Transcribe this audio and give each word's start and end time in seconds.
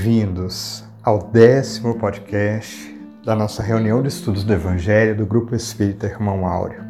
Bem-vindos 0.00 0.84
ao 1.02 1.18
décimo 1.18 1.96
podcast 1.98 2.96
da 3.24 3.34
nossa 3.34 3.64
reunião 3.64 4.00
de 4.00 4.06
estudos 4.06 4.44
do 4.44 4.52
Evangelho 4.52 5.16
do 5.16 5.26
Grupo 5.26 5.56
Espírita 5.56 6.06
Irmão 6.06 6.46
Áureo. 6.46 6.84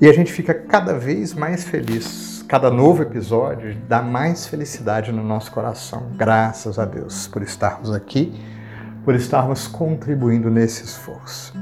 E 0.00 0.08
a 0.08 0.12
gente 0.12 0.32
fica 0.32 0.52
cada 0.52 0.92
vez 0.92 1.32
mais 1.32 1.62
feliz, 1.62 2.44
cada 2.48 2.68
novo 2.68 3.04
episódio 3.04 3.76
dá 3.88 4.02
mais 4.02 4.44
felicidade 4.44 5.12
no 5.12 5.22
nosso 5.22 5.52
coração. 5.52 6.10
Graças 6.16 6.80
a 6.80 6.84
Deus 6.84 7.28
por 7.28 7.42
estarmos 7.42 7.94
aqui, 7.94 8.34
por 9.04 9.14
estarmos 9.14 9.68
contribuindo 9.68 10.50
nesse 10.50 10.82
esforço. 10.82 11.54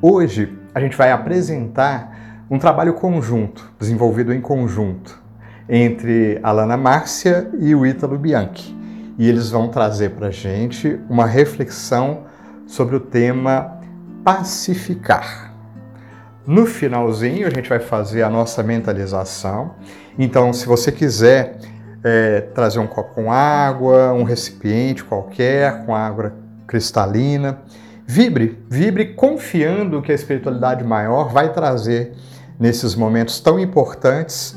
Hoje 0.00 0.56
a 0.72 0.78
gente 0.78 0.96
vai 0.96 1.10
apresentar 1.10 2.46
um 2.48 2.56
trabalho 2.56 2.94
conjunto, 2.94 3.68
desenvolvido 3.80 4.32
em 4.32 4.40
conjunto, 4.40 5.20
entre 5.68 6.38
a 6.40 6.52
Lana 6.52 6.76
Márcia 6.76 7.50
e 7.58 7.74
o 7.74 7.84
Ítalo 7.84 8.16
Bianchi 8.16 8.76
e 9.18 9.28
eles 9.28 9.50
vão 9.50 9.68
trazer 9.68 10.10
para 10.10 10.28
a 10.28 10.30
gente 10.30 11.00
uma 11.08 11.26
reflexão 11.26 12.24
sobre 12.66 12.96
o 12.96 13.00
tema 13.00 13.80
pacificar. 14.24 15.54
No 16.46 16.66
finalzinho, 16.66 17.46
a 17.46 17.50
gente 17.50 17.68
vai 17.68 17.80
fazer 17.80 18.22
a 18.22 18.30
nossa 18.30 18.62
mentalização. 18.62 19.74
Então, 20.18 20.52
se 20.52 20.66
você 20.66 20.92
quiser 20.92 21.58
é, 22.04 22.40
trazer 22.40 22.78
um 22.78 22.86
copo 22.86 23.14
com 23.14 23.32
água, 23.32 24.12
um 24.12 24.22
recipiente 24.22 25.02
qualquer 25.02 25.84
com 25.84 25.94
água 25.94 26.34
cristalina, 26.66 27.58
vibre, 28.06 28.62
vibre 28.68 29.06
confiando 29.14 30.00
que 30.00 30.12
a 30.12 30.14
espiritualidade 30.14 30.84
maior 30.84 31.32
vai 31.32 31.52
trazer 31.52 32.12
nesses 32.60 32.94
momentos 32.94 33.40
tão 33.40 33.58
importantes 33.58 34.56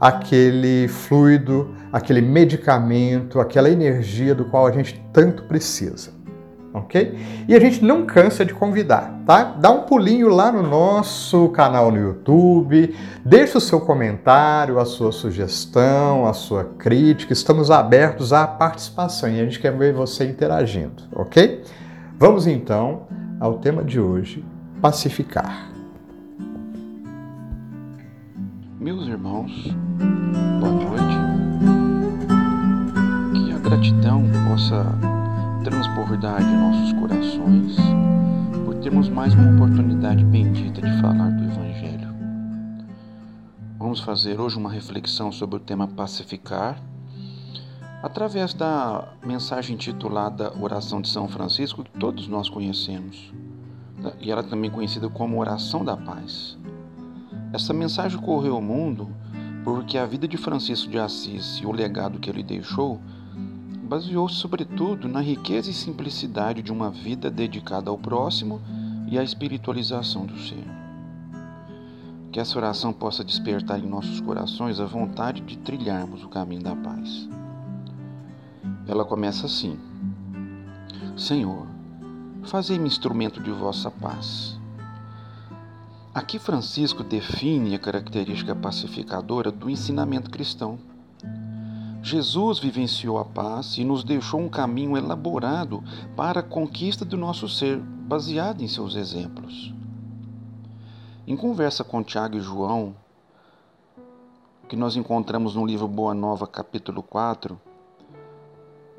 aquele 0.00 0.88
fluido, 0.88 1.74
aquele 1.96 2.20
medicamento, 2.20 3.40
aquela 3.40 3.70
energia 3.70 4.34
do 4.34 4.44
qual 4.44 4.66
a 4.66 4.70
gente 4.70 5.02
tanto 5.14 5.44
precisa. 5.44 6.14
Ok? 6.74 7.18
E 7.48 7.54
a 7.54 7.58
gente 7.58 7.82
não 7.82 8.04
cansa 8.04 8.44
de 8.44 8.52
convidar, 8.52 9.22
tá? 9.24 9.44
Dá 9.58 9.70
um 9.70 9.84
pulinho 9.84 10.28
lá 10.28 10.52
no 10.52 10.62
nosso 10.62 11.48
canal 11.48 11.90
no 11.90 11.96
YouTube, 11.96 12.94
deixa 13.24 13.56
o 13.56 13.60
seu 13.62 13.80
comentário, 13.80 14.78
a 14.78 14.84
sua 14.84 15.10
sugestão, 15.10 16.26
a 16.26 16.34
sua 16.34 16.64
crítica. 16.64 17.32
Estamos 17.32 17.70
abertos 17.70 18.30
à 18.34 18.46
participação 18.46 19.30
e 19.30 19.40
a 19.40 19.44
gente 19.44 19.58
quer 19.58 19.74
ver 19.74 19.94
você 19.94 20.26
interagindo, 20.26 21.04
ok? 21.14 21.64
Vamos 22.18 22.46
então 22.46 23.06
ao 23.40 23.54
tema 23.54 23.82
de 23.82 23.98
hoje: 23.98 24.44
pacificar. 24.82 25.70
Meus 28.78 29.08
irmãos, 29.08 29.74
boa 30.60 30.72
noite. 30.72 31.35
Gratidão 33.66 34.22
possa 34.48 34.84
transbordar 35.64 36.38
de 36.38 36.54
nossos 36.54 36.92
corações 36.92 37.76
por 38.64 38.76
termos 38.76 39.08
mais 39.08 39.34
uma 39.34 39.56
oportunidade 39.56 40.24
bendita 40.24 40.80
de 40.80 41.00
falar 41.00 41.30
do 41.30 41.42
Evangelho. 41.42 42.14
Vamos 43.76 43.98
fazer 43.98 44.40
hoje 44.40 44.56
uma 44.56 44.70
reflexão 44.70 45.32
sobre 45.32 45.56
o 45.56 45.58
tema 45.58 45.88
pacificar 45.88 46.80
através 48.04 48.54
da 48.54 49.08
mensagem 49.26 49.74
intitulada 49.74 50.52
Oração 50.60 51.00
de 51.00 51.08
São 51.08 51.26
Francisco, 51.26 51.82
que 51.82 51.98
todos 51.98 52.28
nós 52.28 52.48
conhecemos, 52.48 53.32
e 54.20 54.30
ela 54.30 54.42
é 54.42 54.44
também 54.44 54.70
conhecida 54.70 55.08
como 55.08 55.40
Oração 55.40 55.84
da 55.84 55.96
Paz. 55.96 56.56
Essa 57.52 57.74
mensagem 57.74 58.20
correu 58.20 58.54
ao 58.54 58.62
mundo 58.62 59.08
porque 59.64 59.98
a 59.98 60.06
vida 60.06 60.28
de 60.28 60.36
Francisco 60.36 60.88
de 60.88 61.00
Assis 61.00 61.58
e 61.60 61.66
o 61.66 61.72
legado 61.72 62.20
que 62.20 62.30
ele 62.30 62.44
deixou 62.44 63.00
baseou-se 63.86 64.34
sobretudo 64.34 65.08
na 65.08 65.20
riqueza 65.20 65.70
e 65.70 65.74
simplicidade 65.74 66.62
de 66.62 66.72
uma 66.72 66.90
vida 66.90 67.30
dedicada 67.30 67.88
ao 67.90 67.96
próximo 67.96 68.60
e 69.08 69.18
à 69.18 69.22
espiritualização 69.22 70.26
do 70.26 70.38
ser. 70.38 70.64
Que 72.32 72.40
essa 72.40 72.58
oração 72.58 72.92
possa 72.92 73.24
despertar 73.24 73.78
em 73.78 73.88
nossos 73.88 74.20
corações 74.20 74.80
a 74.80 74.84
vontade 74.84 75.40
de 75.40 75.56
trilharmos 75.56 76.24
o 76.24 76.28
caminho 76.28 76.62
da 76.62 76.74
paz. 76.74 77.28
Ela 78.86 79.04
começa 79.04 79.46
assim: 79.46 79.78
Senhor, 81.16 81.66
fazei-me 82.42 82.86
instrumento 82.86 83.40
de 83.40 83.50
vossa 83.50 83.90
paz 83.90 84.56
Aqui 86.16 86.38
Francisco 86.38 87.04
define 87.04 87.74
a 87.74 87.78
característica 87.78 88.54
pacificadora 88.54 89.52
do 89.52 89.68
ensinamento 89.68 90.30
cristão. 90.30 90.78
Jesus 92.06 92.60
vivenciou 92.60 93.18
a 93.18 93.24
paz 93.24 93.78
e 93.78 93.82
nos 93.82 94.04
deixou 94.04 94.38
um 94.38 94.48
caminho 94.48 94.96
elaborado 94.96 95.82
para 96.14 96.38
a 96.38 96.42
conquista 96.42 97.04
do 97.04 97.16
nosso 97.16 97.48
ser, 97.48 97.80
baseado 97.80 98.62
em 98.62 98.68
seus 98.68 98.94
exemplos. 98.94 99.74
Em 101.26 101.36
conversa 101.36 101.82
com 101.82 102.04
Tiago 102.04 102.36
e 102.36 102.40
João, 102.40 102.94
que 104.68 104.76
nós 104.76 104.94
encontramos 104.94 105.56
no 105.56 105.66
livro 105.66 105.88
Boa 105.88 106.14
Nova, 106.14 106.46
capítulo 106.46 107.02
4, 107.02 107.60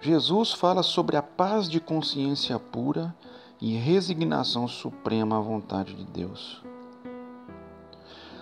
Jesus 0.01 0.51
fala 0.51 0.83
sobre 0.83 1.15
a 1.15 1.21
paz 1.21 1.69
de 1.69 1.79
consciência 1.79 2.59
pura 2.59 3.15
e 3.61 3.77
resignação 3.77 4.67
suprema 4.67 5.37
à 5.37 5.39
vontade 5.39 5.93
de 5.93 6.03
Deus 6.03 6.61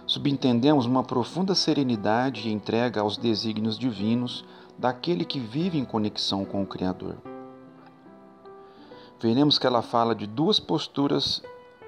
subentendemos 0.06 0.86
uma 0.86 1.04
profunda 1.04 1.56
serenidade 1.56 2.48
e 2.48 2.52
entrega 2.52 3.02
aos 3.02 3.18
desígnios 3.18 3.78
divinos 3.78 4.46
daquele 4.78 5.26
que 5.26 5.40
vive 5.40 5.78
em 5.78 5.86
conexão 5.86 6.46
com 6.46 6.62
o 6.62 6.68
Criador. 6.68 7.16
Veremos 9.20 9.58
que 9.58 9.66
ela 9.66 9.82
fala 9.82 10.14
de 10.14 10.28
duas 10.28 10.60
posturas 10.60 11.42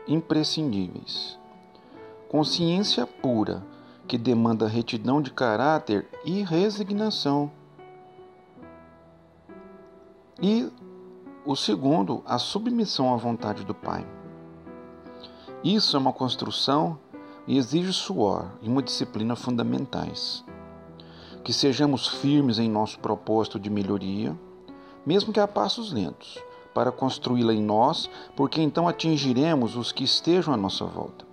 imprescindíveis: 0.08 1.38
consciência 2.30 3.06
pura, 3.06 3.64
que 4.08 4.18
demanda 4.18 4.68
retidão 4.68 5.22
de 5.22 5.32
caráter 5.32 6.08
e 6.26 6.42
resignação, 6.42 7.52
e 10.42 10.72
o 11.46 11.56
segundo, 11.56 12.22
a 12.26 12.38
submissão 12.38 13.14
à 13.14 13.18
vontade 13.18 13.64
do 13.64 13.74
Pai. 13.74 14.06
Isso 15.64 15.96
é 15.96 16.00
uma 16.00 16.14
construção 16.14 17.00
e 17.48 17.58
exige 17.58 17.94
suor 17.94 18.52
e 18.62 18.68
uma 18.68 18.84
disciplina 18.84 19.36
fundamentais. 19.36 20.44
Que 21.44 21.54
sejamos 21.54 22.08
firmes 22.08 22.60
em 22.60 22.70
nosso 22.70 23.00
propósito 23.00 23.58
de 23.58 23.70
melhoria, 23.70 24.38
mesmo 25.06 25.32
que 25.32 25.40
a 25.40 25.48
passos 25.48 25.94
lentos, 25.94 26.38
para 26.74 26.92
construí-la 26.92 27.54
em 27.54 27.64
nós, 27.64 28.10
porque 28.36 28.62
então 28.62 28.88
atingiremos 28.88 29.78
os 29.78 29.94
que 29.94 30.04
estejam 30.04 30.54
à 30.54 30.58
nossa 30.58 30.84
volta. 30.84 31.26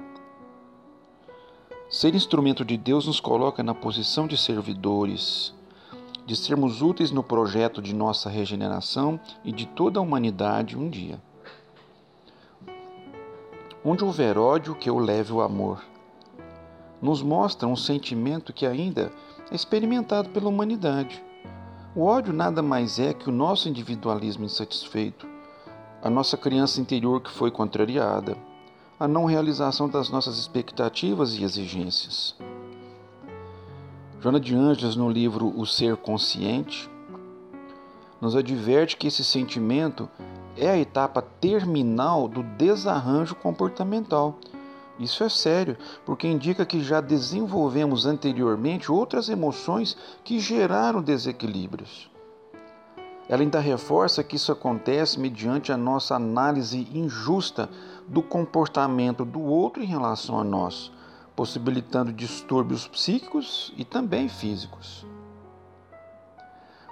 Ser 1.90 2.14
instrumento 2.14 2.64
de 2.64 2.76
Deus 2.76 3.06
nos 3.06 3.18
coloca 3.18 3.62
na 3.62 3.74
posição 3.74 4.26
de 4.26 4.36
servidores, 4.36 5.52
de 6.24 6.36
sermos 6.36 6.80
úteis 6.80 7.10
no 7.10 7.22
projeto 7.22 7.82
de 7.82 7.94
nossa 7.94 8.30
regeneração 8.30 9.20
e 9.44 9.52
de 9.52 9.66
toda 9.66 9.98
a 9.98 10.02
humanidade 10.02 10.78
um 10.78 10.88
dia. 10.88 11.20
Onde 13.84 14.02
houver 14.02 14.38
ódio, 14.38 14.74
que 14.74 14.88
eu 14.88 14.98
leve 14.98 15.32
o 15.32 15.42
amor 15.42 15.84
nos 17.04 17.22
mostra 17.22 17.68
um 17.68 17.76
sentimento 17.76 18.50
que 18.50 18.64
ainda 18.64 19.12
é 19.50 19.54
experimentado 19.54 20.30
pela 20.30 20.48
humanidade. 20.48 21.22
O 21.94 22.02
ódio 22.02 22.32
nada 22.32 22.62
mais 22.62 22.98
é 22.98 23.12
que 23.12 23.28
o 23.28 23.32
nosso 23.32 23.68
individualismo 23.68 24.46
insatisfeito, 24.46 25.28
a 26.02 26.08
nossa 26.08 26.38
criança 26.38 26.80
interior 26.80 27.20
que 27.20 27.30
foi 27.30 27.50
contrariada, 27.50 28.38
a 28.98 29.06
não 29.06 29.26
realização 29.26 29.86
das 29.86 30.08
nossas 30.08 30.38
expectativas 30.38 31.34
e 31.34 31.44
exigências. 31.44 32.34
Joana 34.18 34.40
de 34.40 34.56
Ângeles, 34.56 34.96
no 34.96 35.10
livro 35.10 35.52
O 35.60 35.66
Ser 35.66 35.98
Consciente, 35.98 36.88
nos 38.18 38.34
adverte 38.34 38.96
que 38.96 39.08
esse 39.08 39.22
sentimento 39.22 40.08
é 40.56 40.70
a 40.70 40.78
etapa 40.78 41.20
terminal 41.20 42.26
do 42.26 42.42
desarranjo 42.42 43.34
comportamental 43.34 44.38
isso 44.98 45.24
é 45.24 45.28
sério, 45.28 45.76
porque 46.04 46.28
indica 46.28 46.64
que 46.64 46.82
já 46.82 47.00
desenvolvemos 47.00 48.06
anteriormente 48.06 48.92
outras 48.92 49.28
emoções 49.28 49.96
que 50.22 50.38
geraram 50.38 51.02
desequilíbrios. 51.02 52.10
Ela 53.28 53.42
ainda 53.42 53.58
reforça 53.58 54.22
que 54.22 54.36
isso 54.36 54.52
acontece 54.52 55.18
mediante 55.18 55.72
a 55.72 55.76
nossa 55.76 56.14
análise 56.14 56.88
injusta 56.94 57.68
do 58.06 58.22
comportamento 58.22 59.24
do 59.24 59.40
outro 59.40 59.82
em 59.82 59.86
relação 59.86 60.38
a 60.38 60.44
nós, 60.44 60.92
possibilitando 61.34 62.12
distúrbios 62.12 62.86
psíquicos 62.86 63.72
e 63.76 63.84
também 63.84 64.28
físicos. 64.28 65.06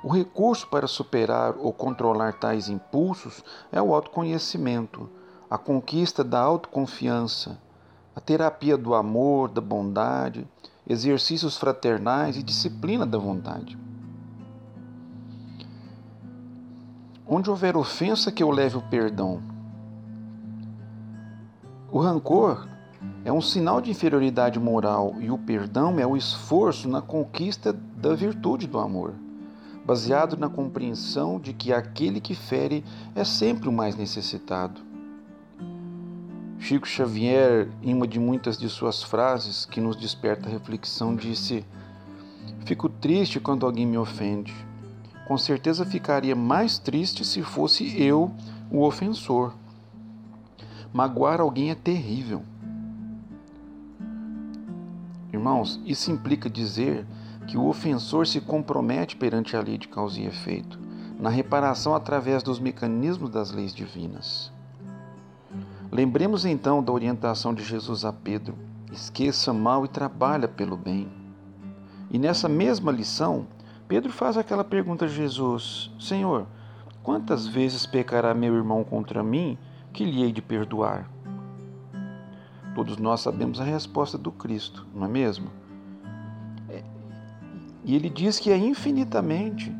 O 0.02 0.08
recurso 0.08 0.66
para 0.66 0.88
superar 0.88 1.54
ou 1.56 1.72
controlar 1.72 2.32
tais 2.32 2.68
impulsos 2.68 3.44
é 3.70 3.80
o 3.80 3.94
autoconhecimento, 3.94 5.08
a 5.48 5.56
conquista 5.56 6.24
da 6.24 6.40
autoconfiança 6.40 7.60
a 8.14 8.20
terapia 8.20 8.76
do 8.76 8.94
amor, 8.94 9.48
da 9.48 9.60
bondade, 9.60 10.46
exercícios 10.86 11.56
fraternais 11.56 12.36
e 12.36 12.42
disciplina 12.42 13.06
da 13.06 13.18
vontade. 13.18 13.78
Onde 17.26 17.48
houver 17.48 17.76
ofensa, 17.76 18.30
que 18.30 18.42
eu 18.42 18.50
leve 18.50 18.76
o 18.76 18.82
perdão. 18.82 19.40
O 21.90 21.98
rancor 21.98 22.66
é 23.24 23.32
um 23.32 23.40
sinal 23.40 23.80
de 23.80 23.90
inferioridade 23.90 24.58
moral 24.58 25.14
e 25.20 25.30
o 25.30 25.38
perdão 25.38 25.98
é 25.98 26.06
o 26.06 26.16
esforço 26.16 26.88
na 26.88 27.00
conquista 27.00 27.72
da 27.72 28.14
virtude 28.14 28.66
do 28.66 28.78
amor, 28.78 29.14
baseado 29.86 30.36
na 30.36 30.48
compreensão 30.48 31.40
de 31.40 31.52
que 31.52 31.72
aquele 31.72 32.20
que 32.20 32.34
fere 32.34 32.84
é 33.14 33.24
sempre 33.24 33.68
o 33.68 33.72
mais 33.72 33.96
necessitado. 33.96 34.91
Chico 36.62 36.86
Xavier, 36.86 37.68
em 37.82 37.92
uma 37.92 38.06
de 38.06 38.20
muitas 38.20 38.56
de 38.56 38.68
suas 38.68 39.02
frases 39.02 39.66
que 39.66 39.80
nos 39.80 39.96
desperta 39.96 40.48
reflexão, 40.48 41.16
disse: 41.16 41.64
Fico 42.64 42.88
triste 42.88 43.40
quando 43.40 43.66
alguém 43.66 43.84
me 43.84 43.98
ofende. 43.98 44.54
Com 45.26 45.36
certeza 45.36 45.84
ficaria 45.84 46.36
mais 46.36 46.78
triste 46.78 47.24
se 47.24 47.42
fosse 47.42 48.00
eu 48.00 48.30
o 48.70 48.84
ofensor. 48.84 49.54
Magoar 50.92 51.40
alguém 51.40 51.72
é 51.72 51.74
terrível. 51.74 52.44
Irmãos, 55.32 55.80
isso 55.84 56.12
implica 56.12 56.48
dizer 56.48 57.04
que 57.48 57.58
o 57.58 57.66
ofensor 57.66 58.24
se 58.24 58.40
compromete 58.40 59.16
perante 59.16 59.56
a 59.56 59.60
lei 59.60 59.76
de 59.76 59.88
causa 59.88 60.20
e 60.20 60.26
efeito, 60.26 60.78
na 61.18 61.28
reparação 61.28 61.92
através 61.92 62.40
dos 62.40 62.60
mecanismos 62.60 63.30
das 63.30 63.50
leis 63.50 63.74
divinas. 63.74 64.52
Lembremos 65.92 66.46
então 66.46 66.82
da 66.82 66.90
orientação 66.90 67.52
de 67.52 67.62
Jesus 67.62 68.02
a 68.02 68.14
Pedro: 68.14 68.56
esqueça 68.90 69.52
mal 69.52 69.84
e 69.84 69.88
trabalha 69.88 70.48
pelo 70.48 70.74
bem. 70.74 71.06
E 72.10 72.18
nessa 72.18 72.48
mesma 72.48 72.90
lição, 72.90 73.46
Pedro 73.86 74.10
faz 74.10 74.38
aquela 74.38 74.64
pergunta 74.64 75.04
a 75.04 75.08
Jesus: 75.08 75.90
Senhor, 76.00 76.46
quantas 77.02 77.46
vezes 77.46 77.84
pecará 77.84 78.32
meu 78.32 78.54
irmão 78.54 78.82
contra 78.82 79.22
mim 79.22 79.58
que 79.92 80.02
lhe 80.02 80.22
hei 80.22 80.32
de 80.32 80.40
perdoar? 80.40 81.10
Todos 82.74 82.96
nós 82.96 83.20
sabemos 83.20 83.60
a 83.60 83.64
resposta 83.64 84.16
do 84.16 84.32
Cristo, 84.32 84.86
não 84.94 85.04
é 85.04 85.08
mesmo? 85.08 85.50
É, 86.70 86.82
e 87.84 87.94
ele 87.94 88.08
diz 88.08 88.38
que 88.38 88.50
é 88.50 88.56
infinitamente, 88.56 89.70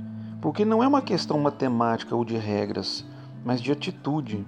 porque 0.43 0.63
não 0.63 0.83
é 0.83 0.87
uma 0.87 1.01
questão 1.01 1.41
matemática 1.41 2.15
ou 2.15 2.23
de 2.23 2.37
regras, 2.37 3.03
mas 3.43 3.63
de 3.63 3.73
atitude. 3.73 4.45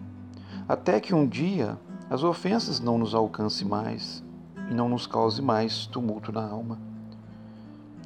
Até 0.68 0.98
que 0.98 1.14
um 1.14 1.26
dia 1.26 1.78
as 2.08 2.22
ofensas 2.22 2.80
não 2.80 2.96
nos 2.96 3.14
alcancem 3.14 3.66
mais 3.66 4.24
e 4.70 4.74
não 4.74 4.88
nos 4.88 5.06
cause 5.06 5.42
mais 5.42 5.86
tumulto 5.86 6.32
na 6.32 6.46
alma. 6.46 6.78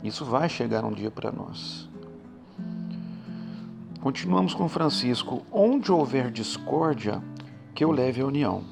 Isso 0.03 0.25
vai 0.25 0.49
chegar 0.49 0.85
um 0.85 0.93
dia 0.93 1.11
para 1.11 1.31
nós. 1.31 1.89
Continuamos 4.01 4.55
com 4.55 4.69
Francisco. 4.69 5.43
Onde 5.53 5.91
houver 5.93 6.31
discórdia, 6.31 7.23
que 7.75 7.85
eu 7.85 7.91
leve 7.91 8.21
a 8.21 8.27
união. 8.27 8.63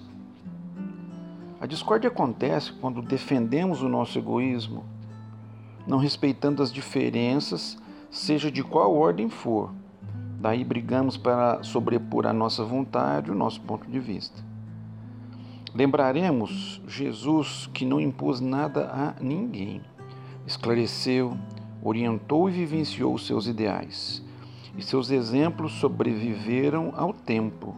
A 1.60 1.66
discórdia 1.66 2.08
acontece 2.08 2.72
quando 2.72 3.02
defendemos 3.02 3.82
o 3.82 3.88
nosso 3.88 4.18
egoísmo, 4.18 4.84
não 5.86 5.98
respeitando 5.98 6.62
as 6.62 6.72
diferenças, 6.72 7.76
seja 8.10 8.50
de 8.50 8.62
qual 8.62 8.94
ordem 8.94 9.28
for. 9.28 9.72
Daí 10.46 10.62
brigamos 10.62 11.16
para 11.16 11.60
sobrepor 11.64 12.24
a 12.24 12.32
nossa 12.32 12.62
vontade, 12.62 13.32
o 13.32 13.34
nosso 13.34 13.60
ponto 13.62 13.90
de 13.90 13.98
vista. 13.98 14.44
Lembraremos 15.74 16.80
Jesus 16.86 17.68
que 17.74 17.84
não 17.84 18.00
impôs 18.00 18.40
nada 18.40 18.88
a 18.92 19.20
ninguém, 19.20 19.80
esclareceu, 20.46 21.36
orientou 21.82 22.48
e 22.48 22.52
vivenciou 22.52 23.12
os 23.12 23.26
seus 23.26 23.48
ideais, 23.48 24.22
e 24.78 24.82
seus 24.82 25.10
exemplos 25.10 25.72
sobreviveram 25.80 26.92
ao 26.96 27.12
tempo. 27.12 27.74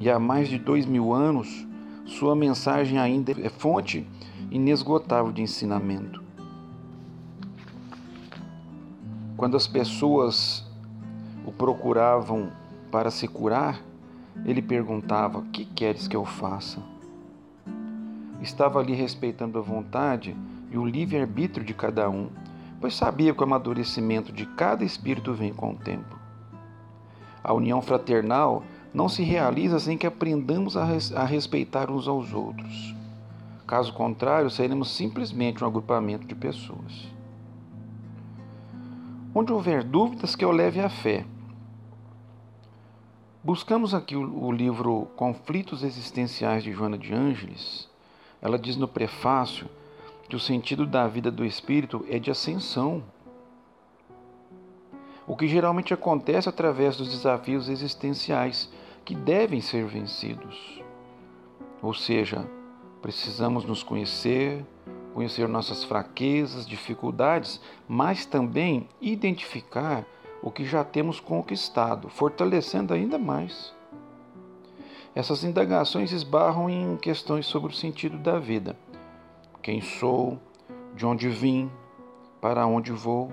E 0.00 0.08
há 0.08 0.18
mais 0.18 0.48
de 0.48 0.58
dois 0.58 0.86
mil 0.86 1.12
anos, 1.12 1.66
sua 2.06 2.34
mensagem 2.34 2.98
ainda 2.98 3.32
é 3.32 3.50
fonte 3.50 4.08
inesgotável 4.50 5.32
de 5.32 5.42
ensinamento. 5.42 6.21
Quando 9.42 9.56
as 9.56 9.66
pessoas 9.66 10.64
o 11.44 11.50
procuravam 11.50 12.52
para 12.92 13.10
se 13.10 13.26
curar, 13.26 13.82
ele 14.44 14.62
perguntava: 14.62 15.40
O 15.40 15.46
que 15.46 15.64
queres 15.64 16.06
que 16.06 16.14
eu 16.14 16.24
faça? 16.24 16.80
Estava 18.40 18.78
ali 18.78 18.94
respeitando 18.94 19.58
a 19.58 19.60
vontade 19.60 20.36
e 20.70 20.78
o 20.78 20.86
livre-arbítrio 20.86 21.66
de 21.66 21.74
cada 21.74 22.08
um, 22.08 22.28
pois 22.80 22.94
sabia 22.94 23.34
que 23.34 23.40
o 23.40 23.42
amadurecimento 23.42 24.30
de 24.30 24.46
cada 24.46 24.84
espírito 24.84 25.34
vem 25.34 25.52
com 25.52 25.72
o 25.72 25.76
tempo. 25.76 26.16
A 27.42 27.52
união 27.52 27.82
fraternal 27.82 28.62
não 28.94 29.08
se 29.08 29.24
realiza 29.24 29.80
sem 29.80 29.98
que 29.98 30.06
aprendamos 30.06 30.76
a, 30.76 30.84
res, 30.84 31.12
a 31.12 31.24
respeitar 31.24 31.90
uns 31.90 32.06
aos 32.06 32.32
outros. 32.32 32.94
Caso 33.66 33.92
contrário, 33.92 34.48
seremos 34.48 34.94
simplesmente 34.94 35.64
um 35.64 35.66
agrupamento 35.66 36.28
de 36.28 36.34
pessoas. 36.36 37.10
Onde 39.34 39.52
houver 39.52 39.82
dúvidas, 39.82 40.34
que 40.34 40.44
eu 40.44 40.50
leve 40.50 40.80
a 40.80 40.90
fé. 40.90 41.24
Buscamos 43.42 43.94
aqui 43.94 44.14
o, 44.14 44.44
o 44.44 44.52
livro 44.52 45.08
Conflitos 45.16 45.82
Existenciais 45.82 46.62
de 46.62 46.72
Joana 46.72 46.98
de 46.98 47.14
Ângeles. 47.14 47.88
Ela 48.42 48.58
diz 48.58 48.76
no 48.76 48.86
prefácio 48.86 49.68
que 50.28 50.36
o 50.36 50.40
sentido 50.40 50.86
da 50.86 51.06
vida 51.06 51.30
do 51.30 51.44
espírito 51.44 52.04
é 52.08 52.18
de 52.18 52.30
ascensão, 52.30 53.02
o 55.26 55.36
que 55.36 55.48
geralmente 55.48 55.94
acontece 55.94 56.48
através 56.48 56.96
dos 56.96 57.08
desafios 57.08 57.68
existenciais 57.68 58.70
que 59.04 59.14
devem 59.14 59.60
ser 59.60 59.86
vencidos. 59.86 60.82
Ou 61.80 61.94
seja, 61.94 62.46
precisamos 63.00 63.64
nos 63.64 63.82
conhecer, 63.82 64.64
conhecer 65.12 65.46
nossas 65.48 65.84
fraquezas, 65.84 66.66
dificuldades, 66.66 67.60
mas 67.88 68.26
também 68.26 68.88
identificar 69.00 70.04
o 70.42 70.50
que 70.50 70.64
já 70.64 70.82
temos 70.82 71.20
conquistado, 71.20 72.08
fortalecendo 72.08 72.92
ainda 72.92 73.18
mais. 73.18 73.72
Essas 75.14 75.44
indagações 75.44 76.10
esbarram 76.10 76.68
em 76.68 76.96
questões 76.96 77.46
sobre 77.46 77.70
o 77.72 77.76
sentido 77.76 78.18
da 78.18 78.38
vida. 78.38 78.76
Quem 79.62 79.80
sou? 79.80 80.38
De 80.96 81.06
onde 81.06 81.28
vim? 81.28 81.70
Para 82.40 82.66
onde 82.66 82.92
vou? 82.92 83.30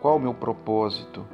Qual 0.00 0.16
o 0.16 0.20
meu 0.20 0.34
propósito? 0.34 1.24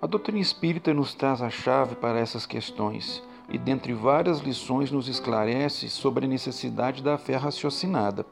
A 0.00 0.06
doutrina 0.06 0.40
espírita 0.40 0.94
nos 0.94 1.14
traz 1.14 1.42
a 1.42 1.50
chave 1.50 1.94
para 1.96 2.18
essas 2.18 2.46
questões 2.46 3.22
e, 3.52 3.58
dentre 3.58 3.92
várias 3.92 4.40
lições, 4.40 4.90
nos 4.90 5.08
esclarece 5.08 5.90
sobre 5.90 6.24
a 6.24 6.28
necessidade 6.28 7.02
da 7.02 7.18
fé 7.18 7.36
raciocinada, 7.36 8.24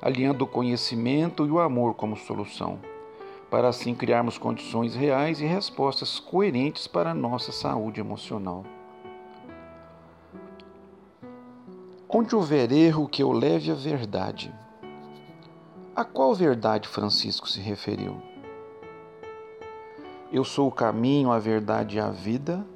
alinhando 0.00 0.44
o 0.44 0.48
conhecimento 0.48 1.46
e 1.46 1.50
o 1.50 1.60
amor 1.60 1.94
como 1.94 2.16
solução, 2.16 2.78
para 3.50 3.68
assim 3.68 3.94
criarmos 3.94 4.38
condições 4.38 4.94
reais 4.94 5.42
e 5.42 5.44
respostas 5.44 6.18
coerentes 6.18 6.86
para 6.86 7.10
a 7.10 7.14
nossa 7.14 7.52
saúde 7.52 8.00
emocional. 8.00 8.64
Onde 12.08 12.34
houver 12.34 12.72
erro, 12.72 13.06
que 13.06 13.22
eu 13.22 13.30
leve 13.32 13.70
a 13.70 13.74
verdade. 13.74 14.50
A 15.94 16.06
qual 16.06 16.34
verdade 16.34 16.88
Francisco 16.88 17.46
se 17.46 17.60
referiu? 17.60 18.16
Eu 20.32 20.42
sou 20.42 20.68
o 20.68 20.72
caminho, 20.72 21.30
a 21.30 21.38
verdade 21.38 21.98
e 21.98 22.00
a 22.00 22.08
vida. 22.10 22.66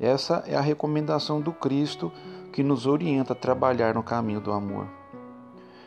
Essa 0.00 0.42
é 0.46 0.56
a 0.56 0.62
recomendação 0.62 1.42
do 1.42 1.52
Cristo 1.52 2.10
que 2.52 2.62
nos 2.62 2.86
orienta 2.86 3.34
a 3.34 3.36
trabalhar 3.36 3.94
no 3.94 4.02
caminho 4.02 4.40
do 4.40 4.50
amor, 4.50 4.86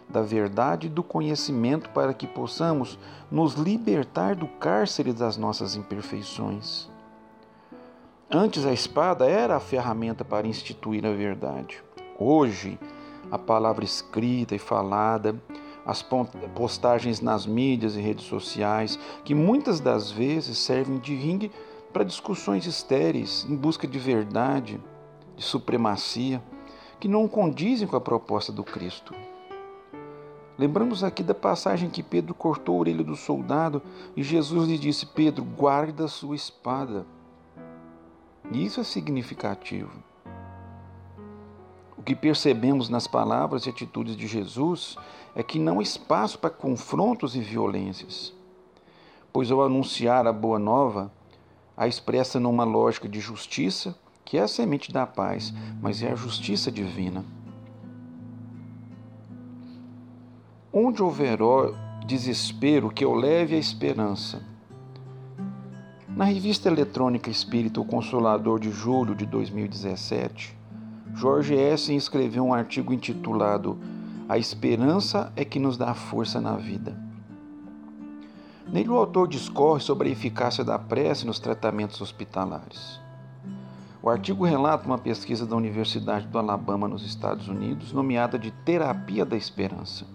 da 0.07 0.21
verdade 0.21 0.85
e 0.85 0.89
do 0.89 1.01
conhecimento 1.01 1.89
para 1.89 2.13
que 2.13 2.27
possamos 2.27 2.99
nos 3.31 3.55
libertar 3.55 4.35
do 4.35 4.47
cárcere 4.47 5.11
das 5.11 5.35
nossas 5.35 5.75
imperfeições. 5.75 6.87
Antes 8.29 8.65
a 8.65 8.71
espada 8.71 9.27
era 9.27 9.55
a 9.55 9.59
ferramenta 9.59 10.23
para 10.23 10.47
instituir 10.47 11.05
a 11.05 11.11
verdade. 11.11 11.83
Hoje, 12.19 12.79
a 13.31 13.39
palavra 13.39 13.83
escrita 13.83 14.55
e 14.55 14.59
falada 14.59 15.35
as 15.85 16.05
postagens 16.55 17.19
nas 17.19 17.45
mídias 17.45 17.95
e 17.95 17.99
redes 17.99 18.25
sociais, 18.25 18.97
que 19.25 19.35
muitas 19.35 19.79
das 19.79 20.11
vezes 20.11 20.57
servem 20.57 20.97
de 20.97 21.13
ringue 21.13 21.51
para 21.93 22.03
discussões 22.03 22.65
estéreis 22.65 23.45
em 23.47 23.55
busca 23.55 23.87
de 23.87 23.99
verdade, 23.99 24.81
de 25.37 25.43
supremacia, 25.43 26.43
que 26.99 27.07
não 27.07 27.27
condizem 27.27 27.87
com 27.87 27.95
a 27.95 28.01
proposta 28.01 28.51
do 28.51 28.63
Cristo. 28.63 29.13
Lembramos 30.57 31.03
aqui 31.03 31.23
da 31.23 31.33
passagem 31.33 31.89
que 31.89 32.03
Pedro 32.03 32.33
cortou 32.33 32.75
a 32.75 32.79
orelha 32.79 33.03
do 33.03 33.15
soldado 33.15 33.81
e 34.15 34.23
Jesus 34.23 34.67
lhe 34.67 34.77
disse: 34.77 35.05
Pedro, 35.05 35.43
guarda 35.43 36.05
a 36.05 36.07
sua 36.07 36.35
espada. 36.35 37.05
E 38.51 38.65
isso 38.65 38.79
é 38.79 38.83
significativo. 38.83 39.91
O 41.97 42.03
que 42.03 42.15
percebemos 42.15 42.89
nas 42.89 43.07
palavras 43.07 43.65
e 43.65 43.69
atitudes 43.69 44.15
de 44.15 44.27
Jesus 44.27 44.97
é 45.35 45.41
que 45.41 45.57
não 45.57 45.79
há 45.79 45.83
espaço 45.83 46.37
para 46.37 46.49
confrontos 46.49 47.35
e 47.35 47.39
violências. 47.39 48.33
pois 49.31 49.49
ao 49.49 49.63
anunciar 49.63 50.27
a 50.27 50.33
boa 50.33 50.59
nova, 50.59 51.11
a 51.75 51.87
expressa 51.87 52.39
numa 52.39 52.63
lógica 52.63 53.09
de 53.09 53.19
justiça, 53.19 53.95
que 54.23 54.37
é 54.37 54.41
a 54.41 54.47
semente 54.47 54.91
da 54.91 55.05
paz, 55.05 55.53
mas 55.81 56.01
é 56.01 56.11
a 56.11 56.15
justiça 56.15 56.71
divina. 56.71 57.25
Onde 60.71 61.03
houver 61.03 61.39
desespero, 62.05 62.89
que 62.89 63.03
eu 63.03 63.13
leve 63.13 63.55
a 63.55 63.59
esperança. 63.59 64.41
Na 66.15 66.25
revista 66.25 66.69
eletrônica 66.69 67.29
Espírito 67.29 67.83
Consolador 67.83 68.59
de 68.59 68.71
julho 68.71 69.15
de 69.15 69.25
2017, 69.25 70.55
Jorge 71.15 71.53
Essen 71.53 71.95
escreveu 71.95 72.43
um 72.43 72.53
artigo 72.53 72.93
intitulado 72.93 73.79
A 74.27 74.37
Esperança 74.37 75.31
é 75.35 75.45
que 75.45 75.59
nos 75.59 75.77
dá 75.77 75.93
força 75.93 76.39
na 76.39 76.55
vida. 76.55 77.02
Nele, 78.73 78.89
o 78.89 78.97
autor 78.97 79.27
discorre 79.27 79.79
sobre 79.81 80.09
a 80.09 80.11
eficácia 80.11 80.63
da 80.63 80.79
prece 80.79 81.27
nos 81.27 81.37
tratamentos 81.37 82.01
hospitalares. 82.01 82.99
O 84.01 84.09
artigo 84.09 84.43
relata 84.43 84.87
uma 84.87 84.97
pesquisa 84.97 85.45
da 85.45 85.55
Universidade 85.55 86.25
do 86.25 86.39
Alabama, 86.39 86.87
nos 86.87 87.05
Estados 87.05 87.47
Unidos, 87.47 87.93
nomeada 87.93 88.39
de 88.39 88.49
Terapia 88.49 89.23
da 89.23 89.37
Esperança. 89.37 90.07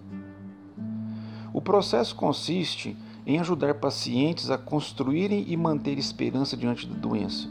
O 1.53 1.61
processo 1.61 2.13
consiste 2.13 2.97
em 3.25 3.39
ajudar 3.39 3.75
pacientes 3.75 4.49
a 4.49 4.57
construírem 4.57 5.45
e 5.47 5.55
manter 5.55 5.97
esperança 5.97 6.57
diante 6.57 6.85
da 6.85 6.99
doença, 6.99 7.47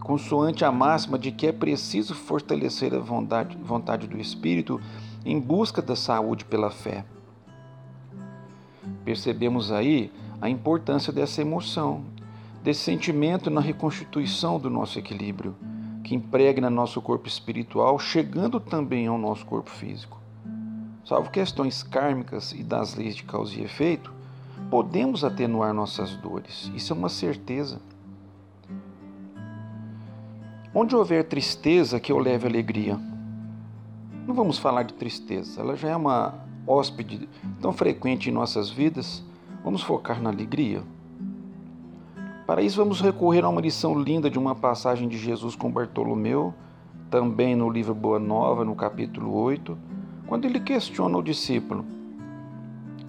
consoante 0.00 0.64
a 0.64 0.72
máxima 0.72 1.16
de 1.16 1.30
que 1.30 1.46
é 1.46 1.52
preciso 1.52 2.16
fortalecer 2.16 2.92
a 2.92 2.98
vontade, 2.98 3.56
vontade 3.62 4.08
do 4.08 4.18
espírito 4.18 4.80
em 5.24 5.38
busca 5.38 5.80
da 5.80 5.94
saúde 5.94 6.44
pela 6.44 6.72
fé. 6.72 7.04
Percebemos 9.04 9.72
aí 9.72 10.10
a 10.40 10.48
importância 10.48 11.12
dessa 11.12 11.40
emoção, 11.40 12.02
desse 12.62 12.80
sentimento 12.80 13.50
na 13.50 13.60
reconstituição 13.60 14.58
do 14.58 14.70
nosso 14.70 14.98
equilíbrio, 14.98 15.56
que 16.04 16.14
impregna 16.14 16.70
nosso 16.70 17.00
corpo 17.02 17.28
espiritual, 17.28 17.98
chegando 17.98 18.60
também 18.60 19.06
ao 19.06 19.18
nosso 19.18 19.44
corpo 19.44 19.70
físico. 19.70 20.18
Salvo 21.04 21.30
questões 21.30 21.82
kármicas 21.82 22.52
e 22.52 22.62
das 22.62 22.94
leis 22.94 23.16
de 23.16 23.22
causa 23.22 23.58
e 23.58 23.64
efeito, 23.64 24.12
podemos 24.70 25.24
atenuar 25.24 25.72
nossas 25.72 26.14
dores. 26.16 26.70
Isso 26.74 26.92
é 26.92 26.96
uma 26.96 27.08
certeza. 27.08 27.80
Onde 30.74 30.94
houver 30.94 31.24
tristeza, 31.24 31.98
que 31.98 32.12
eu 32.12 32.18
leve 32.18 32.46
alegria. 32.46 32.98
Não 34.26 34.34
vamos 34.34 34.58
falar 34.58 34.82
de 34.82 34.92
tristeza, 34.92 35.60
ela 35.60 35.74
já 35.74 35.88
é 35.88 35.96
uma 35.96 36.34
hóspede 36.68 37.28
tão 37.60 37.72
frequente 37.72 38.28
em 38.28 38.32
nossas 38.32 38.68
vidas. 38.68 39.24
Vamos 39.64 39.82
focar 39.82 40.20
na 40.20 40.30
alegria. 40.30 40.82
Para 42.46 42.62
isso, 42.62 42.76
vamos 42.76 43.00
recorrer 43.00 43.44
a 43.44 43.48
uma 43.48 43.60
lição 43.60 43.98
linda 43.98 44.30
de 44.30 44.38
uma 44.38 44.54
passagem 44.54 45.08
de 45.08 45.18
Jesus 45.18 45.54
com 45.54 45.70
Bartolomeu, 45.70 46.54
também 47.10 47.56
no 47.56 47.70
livro 47.70 47.94
Boa 47.94 48.18
Nova, 48.18 48.64
no 48.64 48.74
capítulo 48.74 49.34
8 49.34 49.88
quando 50.28 50.44
ele 50.44 50.60
questiona 50.60 51.16
o 51.16 51.22
discípulo: 51.22 51.84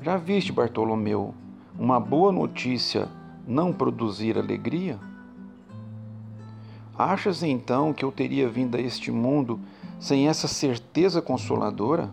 Já 0.01 0.15
viste, 0.15 0.53
Bartolomeu, 0.53 1.35
uma 1.77 1.99
boa 1.99 2.31
notícia 2.31 3.09
não 3.45 3.73
produzir 3.73 4.37
alegria? 4.37 4.97
Achas 6.97 7.43
então 7.43 7.93
que 7.93 8.03
eu 8.03 8.11
teria 8.11 8.49
vindo 8.49 8.75
a 8.75 8.81
este 8.81 9.11
mundo 9.11 9.59
sem 9.99 10.29
essa 10.29 10.47
certeza 10.47 11.21
consoladora? 11.21 12.09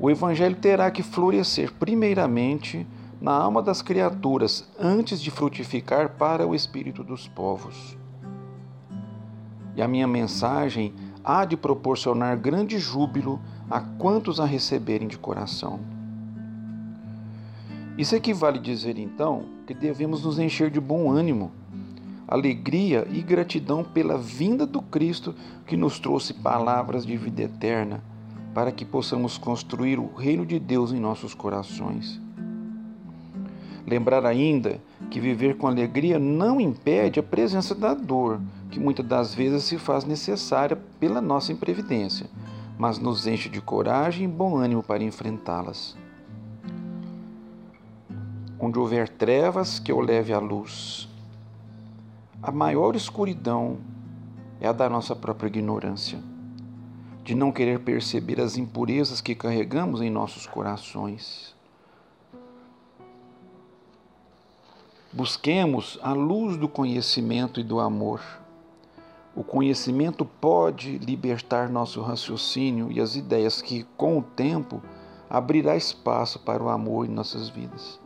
O 0.00 0.10
Evangelho 0.10 0.56
terá 0.56 0.90
que 0.90 1.02
florescer 1.02 1.72
primeiramente 1.74 2.86
na 3.20 3.32
alma 3.32 3.60
das 3.60 3.82
criaturas 3.82 4.66
antes 4.78 5.20
de 5.20 5.30
frutificar 5.30 6.16
para 6.16 6.46
o 6.46 6.54
espírito 6.54 7.04
dos 7.04 7.28
povos. 7.28 7.98
E 9.76 9.82
a 9.82 9.86
minha 9.86 10.08
mensagem 10.08 10.94
há 11.22 11.44
de 11.44 11.54
proporcionar 11.54 12.38
grande 12.38 12.78
júbilo 12.78 13.38
a 13.70 13.80
quantos 13.80 14.40
a 14.40 14.46
receberem 14.46 15.06
de 15.06 15.18
coração. 15.18 15.80
Isso 17.98 18.16
equivale 18.16 18.58
dizer 18.58 18.98
então 18.98 19.44
que 19.66 19.74
devemos 19.74 20.24
nos 20.24 20.38
encher 20.38 20.70
de 20.70 20.80
bom 20.80 21.10
ânimo, 21.10 21.52
alegria 22.26 23.06
e 23.10 23.20
gratidão 23.20 23.84
pela 23.84 24.16
vinda 24.16 24.64
do 24.64 24.80
Cristo 24.80 25.34
que 25.66 25.76
nos 25.76 25.98
trouxe 25.98 26.32
palavras 26.32 27.04
de 27.04 27.18
vida 27.18 27.42
eterna, 27.42 28.02
para 28.54 28.72
que 28.72 28.84
possamos 28.84 29.38
construir 29.38 29.98
o 29.98 30.12
reino 30.14 30.44
de 30.44 30.58
Deus 30.58 30.92
em 30.92 31.00
nossos 31.00 31.34
corações. 31.34 32.20
Lembrar 33.86 34.24
ainda 34.24 34.80
que 35.10 35.20
viver 35.20 35.56
com 35.56 35.66
alegria 35.66 36.18
não 36.18 36.60
impede 36.60 37.18
a 37.18 37.22
presença 37.22 37.74
da 37.74 37.94
dor, 37.94 38.40
que 38.70 38.78
muitas 38.78 39.06
das 39.06 39.34
vezes 39.34 39.64
se 39.64 39.78
faz 39.78 40.04
necessária 40.04 40.78
pela 40.98 41.20
nossa 41.20 41.52
imprevidência, 41.52 42.26
mas 42.78 42.98
nos 42.98 43.26
enche 43.26 43.48
de 43.48 43.60
coragem 43.60 44.24
e 44.24 44.28
bom 44.28 44.56
ânimo 44.56 44.82
para 44.82 45.02
enfrentá-las. 45.02 45.96
Onde 48.58 48.78
houver 48.78 49.08
trevas, 49.08 49.78
que 49.78 49.90
eu 49.90 50.00
leve 50.00 50.32
à 50.32 50.38
luz. 50.38 51.08
A 52.42 52.52
maior 52.52 52.94
escuridão 52.94 53.78
é 54.60 54.68
a 54.68 54.72
da 54.72 54.88
nossa 54.88 55.16
própria 55.16 55.48
ignorância, 55.48 56.18
de 57.30 57.36
não 57.36 57.52
querer 57.52 57.78
perceber 57.78 58.40
as 58.40 58.56
impurezas 58.56 59.20
que 59.20 59.34
carregamos 59.34 60.02
em 60.02 60.10
nossos 60.10 60.46
corações. 60.46 61.54
Busquemos 65.12 65.98
a 66.02 66.12
luz 66.12 66.56
do 66.56 66.68
conhecimento 66.68 67.60
e 67.60 67.64
do 67.64 67.78
amor 67.78 68.20
o 69.34 69.44
conhecimento 69.44 70.24
pode 70.24 70.98
libertar 70.98 71.70
nosso 71.70 72.02
raciocínio 72.02 72.90
e 72.90 73.00
as 73.00 73.14
ideias 73.14 73.62
que, 73.62 73.84
com 73.96 74.18
o 74.18 74.22
tempo, 74.22 74.82
abrirá 75.28 75.76
espaço 75.76 76.40
para 76.40 76.62
o 76.62 76.68
amor 76.68 77.06
em 77.06 77.10
nossas 77.10 77.48
vidas. 77.48 78.00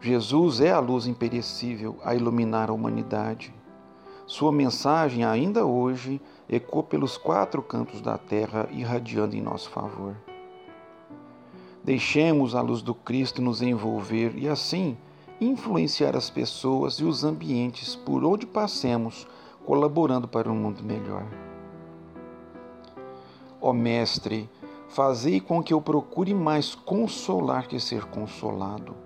Jesus 0.00 0.60
é 0.60 0.72
a 0.72 0.80
luz 0.80 1.06
imperecível 1.06 1.96
a 2.04 2.14
iluminar 2.14 2.70
a 2.70 2.72
humanidade. 2.72 3.54
Sua 4.26 4.50
mensagem, 4.50 5.22
ainda 5.22 5.66
hoje, 5.66 6.20
ecoa 6.48 6.82
pelos 6.82 7.18
quatro 7.18 7.62
cantos 7.62 8.00
da 8.00 8.16
terra, 8.16 8.68
irradiando 8.72 9.36
em 9.36 9.42
nosso 9.42 9.68
favor. 9.68 10.16
Deixemos 11.82 12.54
a 12.54 12.62
luz 12.62 12.80
do 12.80 12.94
Cristo 12.94 13.42
nos 13.42 13.60
envolver 13.60 14.32
e, 14.36 14.48
assim, 14.48 14.96
influenciar 15.38 16.16
as 16.16 16.30
pessoas 16.30 16.94
e 16.94 17.04
os 17.04 17.22
ambientes 17.22 17.94
por 17.94 18.24
onde 18.24 18.46
passemos, 18.46 19.26
colaborando 19.66 20.26
para 20.26 20.50
um 20.50 20.56
mundo 20.56 20.82
melhor. 20.82 21.26
Ó 23.60 23.74
Mestre, 23.74 24.48
fazei 24.88 25.38
com 25.40 25.62
que 25.62 25.74
eu 25.74 25.82
procure 25.82 26.32
mais 26.32 26.74
consolar 26.74 27.68
que 27.68 27.78
ser 27.78 28.06
consolado. 28.06 28.96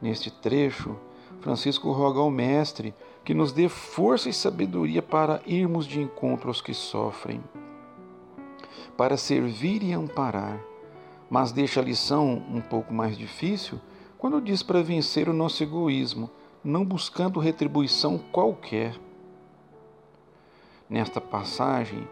Neste 0.00 0.30
trecho, 0.30 0.96
Francisco 1.40 1.90
roga 1.92 2.20
ao 2.20 2.30
Mestre 2.30 2.94
que 3.24 3.34
nos 3.34 3.52
dê 3.52 3.68
força 3.68 4.28
e 4.28 4.32
sabedoria 4.32 5.02
para 5.02 5.40
irmos 5.46 5.86
de 5.86 6.00
encontro 6.00 6.48
aos 6.48 6.60
que 6.60 6.74
sofrem, 6.74 7.42
para 8.96 9.16
servir 9.16 9.82
e 9.82 9.92
amparar, 9.92 10.60
mas 11.28 11.52
deixa 11.52 11.80
a 11.80 11.84
lição 11.84 12.42
um 12.50 12.60
pouco 12.60 12.92
mais 12.92 13.16
difícil 13.16 13.78
quando 14.18 14.40
diz 14.40 14.62
para 14.62 14.82
vencer 14.82 15.28
o 15.28 15.32
nosso 15.32 15.62
egoísmo, 15.62 16.30
não 16.62 16.84
buscando 16.84 17.40
retribuição 17.40 18.18
qualquer. 18.18 18.94
Nesta 20.88 21.20
passagem, 21.20 22.06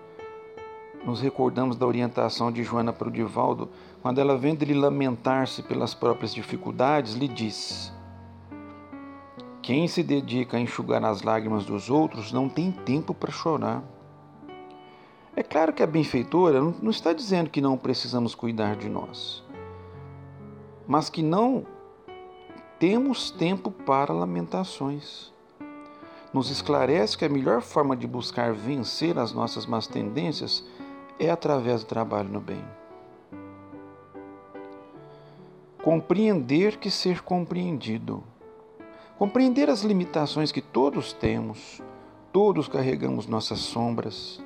nos 1.05 1.21
recordamos 1.21 1.77
da 1.77 1.87
orientação 1.87 2.51
de 2.51 2.63
Joana 2.63 2.93
para 2.93 3.09
o 3.09 3.11
Divaldo, 3.11 3.69
quando 4.01 4.21
ela, 4.21 4.39
vendo 4.39 4.63
ele 4.63 4.75
lamentar-se 4.75 5.63
pelas 5.63 5.93
próprias 5.93 6.35
dificuldades, 6.35 7.15
lhe 7.15 7.29
diz: 7.29 7.93
Quem 9.69 9.87
se 9.87 10.03
dedica 10.03 10.57
a 10.57 10.61
enxugar 10.61 11.05
as 11.05 11.21
lágrimas 11.21 11.67
dos 11.67 11.91
outros 11.91 12.33
não 12.33 12.49
tem 12.49 12.73
tempo 12.73 13.13
para 13.13 13.31
chorar. 13.31 13.85
É 15.37 15.43
claro 15.43 15.75
que 15.75 15.83
a 15.83 15.87
benfeitora 15.87 16.59
não 16.59 16.89
está 16.89 17.13
dizendo 17.13 17.51
que 17.51 17.61
não 17.61 17.77
precisamos 17.77 18.35
cuidar 18.35 18.77
de 18.77 18.89
nós, 18.89 19.45
mas 20.87 21.11
que 21.11 21.23
não 21.23 21.67
temos 22.79 23.31
tempo 23.31 23.71
para 23.71 24.11
lamentações. 24.11 25.35
Nos 26.33 26.49
esclarece 26.49 27.19
que 27.19 27.27
a 27.27 27.29
melhor 27.29 27.61
forma 27.61 27.95
de 27.95 28.07
buscar 28.07 28.55
vencer 28.55 29.19
as 29.19 29.35
nossas 29.35 29.67
más 29.67 29.87
tendências 29.87 30.65
é 31.21 31.29
através 31.29 31.85
do 31.85 31.89
trabalho 31.89 32.31
no 32.31 32.41
bem. 32.41 32.65
Compreender 35.83 36.79
que 36.79 36.91
ser 36.91 37.21
compreendido. 37.21 38.25
Compreender 39.19 39.69
as 39.69 39.83
limitações 39.83 40.53
que 40.53 40.61
todos 40.61 41.13
temos, 41.13 41.83
todos 42.33 42.69
carregamos 42.69 43.27
nossas 43.27 43.59
sombras. 43.59 44.41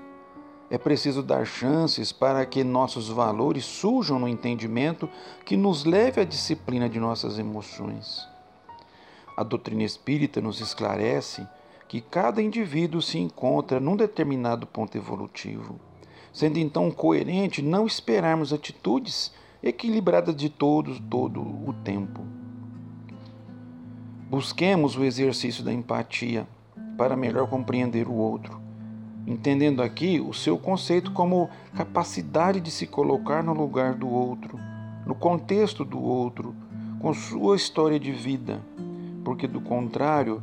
É 0.70 0.78
preciso 0.78 1.22
dar 1.22 1.44
chances 1.44 2.10
para 2.10 2.46
que 2.46 2.64
nossos 2.64 3.10
valores 3.10 3.66
surjam 3.66 4.18
no 4.18 4.26
entendimento 4.26 5.10
que 5.44 5.58
nos 5.58 5.84
leve 5.84 6.22
à 6.22 6.24
disciplina 6.24 6.88
de 6.88 6.98
nossas 6.98 7.38
emoções. 7.38 8.26
A 9.36 9.42
doutrina 9.42 9.82
espírita 9.82 10.40
nos 10.40 10.62
esclarece 10.62 11.46
que 11.86 12.00
cada 12.00 12.40
indivíduo 12.40 13.02
se 13.02 13.18
encontra 13.18 13.78
num 13.78 13.94
determinado 13.94 14.66
ponto 14.66 14.96
evolutivo, 14.96 15.78
sendo 16.32 16.58
então 16.58 16.90
coerente 16.90 17.60
não 17.60 17.86
esperarmos 17.86 18.54
atitudes 18.54 19.34
equilibradas 19.62 20.34
de 20.34 20.48
todos 20.48 20.98
todo 21.10 21.42
o 21.42 21.74
tempo. 21.84 22.22
Busquemos 24.32 24.96
o 24.96 25.04
exercício 25.04 25.62
da 25.62 25.70
empatia 25.70 26.48
para 26.96 27.14
melhor 27.14 27.46
compreender 27.50 28.08
o 28.08 28.14
outro, 28.14 28.58
entendendo 29.26 29.82
aqui 29.82 30.20
o 30.26 30.32
seu 30.32 30.56
conceito 30.56 31.12
como 31.12 31.50
capacidade 31.74 32.58
de 32.58 32.70
se 32.70 32.86
colocar 32.86 33.44
no 33.44 33.52
lugar 33.52 33.92
do 33.92 34.08
outro, 34.08 34.58
no 35.04 35.14
contexto 35.14 35.84
do 35.84 36.00
outro, 36.00 36.54
com 36.98 37.12
sua 37.12 37.56
história 37.56 38.00
de 38.00 38.10
vida, 38.10 38.58
porque 39.22 39.46
do 39.46 39.60
contrário, 39.60 40.42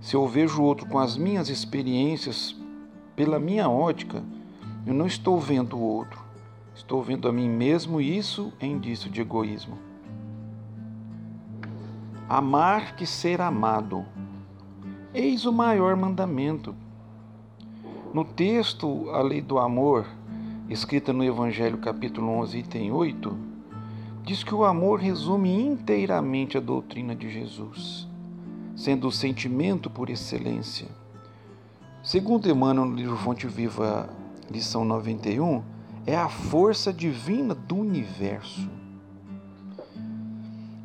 se 0.00 0.14
eu 0.14 0.24
vejo 0.28 0.62
o 0.62 0.64
outro 0.64 0.86
com 0.86 1.00
as 1.00 1.16
minhas 1.16 1.48
experiências, 1.48 2.54
pela 3.16 3.40
minha 3.40 3.68
ótica, 3.68 4.22
eu 4.86 4.94
não 4.94 5.04
estou 5.04 5.40
vendo 5.40 5.76
o 5.76 5.82
outro, 5.82 6.22
estou 6.76 7.02
vendo 7.02 7.26
a 7.26 7.32
mim 7.32 7.48
mesmo 7.48 8.00
e 8.00 8.16
isso 8.16 8.52
é 8.60 8.66
indício 8.66 9.10
de 9.10 9.20
egoísmo. 9.20 9.85
Amar 12.28 12.96
que 12.96 13.06
ser 13.06 13.40
amado. 13.40 14.04
Eis 15.14 15.44
o 15.44 15.52
maior 15.52 15.96
mandamento. 15.96 16.74
No 18.12 18.24
texto 18.24 19.10
A 19.10 19.22
Lei 19.22 19.40
do 19.40 19.58
Amor, 19.58 20.06
escrita 20.68 21.12
no 21.12 21.24
Evangelho 21.24 21.78
capítulo 21.78 22.28
11, 22.38 22.58
item 22.58 22.92
8, 22.92 23.38
diz 24.24 24.42
que 24.42 24.54
o 24.54 24.64
amor 24.64 25.00
resume 25.00 25.50
inteiramente 25.50 26.56
a 26.56 26.60
doutrina 26.60 27.14
de 27.14 27.30
Jesus 27.30 28.08
sendo 28.76 29.08
o 29.08 29.12
sentimento 29.12 29.88
por 29.88 30.10
excelência. 30.10 30.86
Segundo 32.02 32.48
Emmanuel 32.48 32.86
no 32.86 32.94
livro 32.94 33.16
Fonte 33.16 33.46
Viva, 33.46 34.08
lição 34.50 34.84
91, 34.84 35.62
é 36.04 36.14
a 36.14 36.28
força 36.28 36.92
divina 36.92 37.54
do 37.54 37.74
universo. 37.74 38.70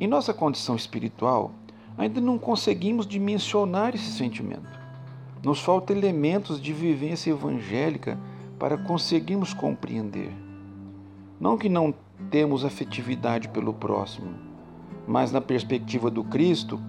Em 0.02 0.08
nossa 0.08 0.34
condição 0.34 0.74
espiritual, 0.74 1.52
ainda 1.96 2.20
não 2.20 2.36
conseguimos 2.36 3.06
dimensionar 3.06 3.94
esse 3.94 4.10
sentimento. 4.10 4.80
Nos 5.44 5.60
faltam 5.60 5.96
elementos 5.96 6.60
de 6.60 6.72
vivência 6.72 7.30
evangélica 7.30 8.18
para 8.58 8.76
conseguirmos 8.76 9.54
compreender. 9.54 10.32
Não 11.38 11.56
que 11.56 11.68
não 11.68 11.94
temos 12.32 12.64
afetividade 12.64 13.46
pelo 13.50 13.72
próximo, 13.72 14.34
mas 15.06 15.30
na 15.30 15.40
perspectiva 15.40 16.10
do 16.10 16.24
Cristo, 16.24 16.80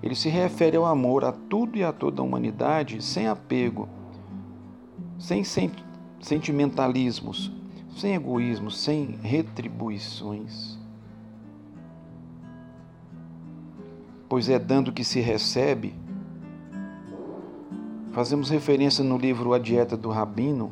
ele 0.00 0.14
se 0.14 0.28
refere 0.28 0.76
ao 0.76 0.86
amor 0.86 1.24
a 1.24 1.32
tudo 1.32 1.76
e 1.76 1.82
a 1.82 1.92
toda 1.92 2.22
a 2.22 2.24
humanidade 2.24 3.02
sem 3.02 3.26
apego, 3.26 3.88
sem 5.18 5.42
sentimentalismos, 6.20 7.50
sem 7.96 8.14
egoísmo, 8.14 8.70
sem 8.70 9.18
retribuições. 9.24 10.78
Pois 14.30 14.48
é 14.48 14.60
dando 14.60 14.92
que 14.92 15.02
se 15.02 15.18
recebe. 15.18 15.92
Fazemos 18.12 18.48
referência 18.48 19.02
no 19.02 19.18
livro 19.18 19.52
A 19.52 19.58
Dieta 19.58 19.96
do 19.96 20.08
Rabino, 20.08 20.70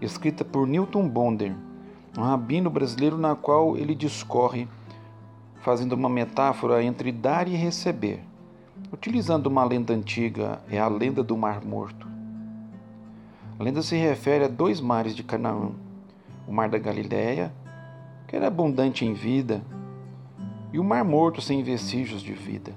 escrita 0.00 0.44
por 0.44 0.66
Newton 0.66 1.08
Bonder, 1.08 1.54
um 2.18 2.22
rabino 2.22 2.68
brasileiro 2.68 3.16
na 3.16 3.36
qual 3.36 3.76
ele 3.76 3.94
discorre, 3.94 4.66
fazendo 5.60 5.92
uma 5.92 6.08
metáfora 6.08 6.82
entre 6.82 7.12
dar 7.12 7.46
e 7.46 7.54
receber. 7.54 8.20
Utilizando 8.92 9.46
uma 9.46 9.62
lenda 9.62 9.94
antiga, 9.94 10.60
é 10.68 10.80
a 10.80 10.88
lenda 10.88 11.22
do 11.22 11.36
Mar 11.36 11.64
Morto. 11.64 12.08
A 13.60 13.62
lenda 13.62 13.80
se 13.80 13.94
refere 13.94 14.46
a 14.46 14.48
dois 14.48 14.80
mares 14.80 15.14
de 15.14 15.22
Canaã: 15.22 15.70
o 16.48 16.52
Mar 16.52 16.68
da 16.68 16.78
Galileia, 16.78 17.54
que 18.26 18.34
era 18.34 18.48
abundante 18.48 19.04
em 19.04 19.14
vida, 19.14 19.62
e 20.72 20.78
o 20.78 20.84
Mar 20.84 21.04
Morto 21.04 21.40
sem 21.42 21.62
vestígios 21.62 22.22
de 22.22 22.32
vida. 22.32 22.72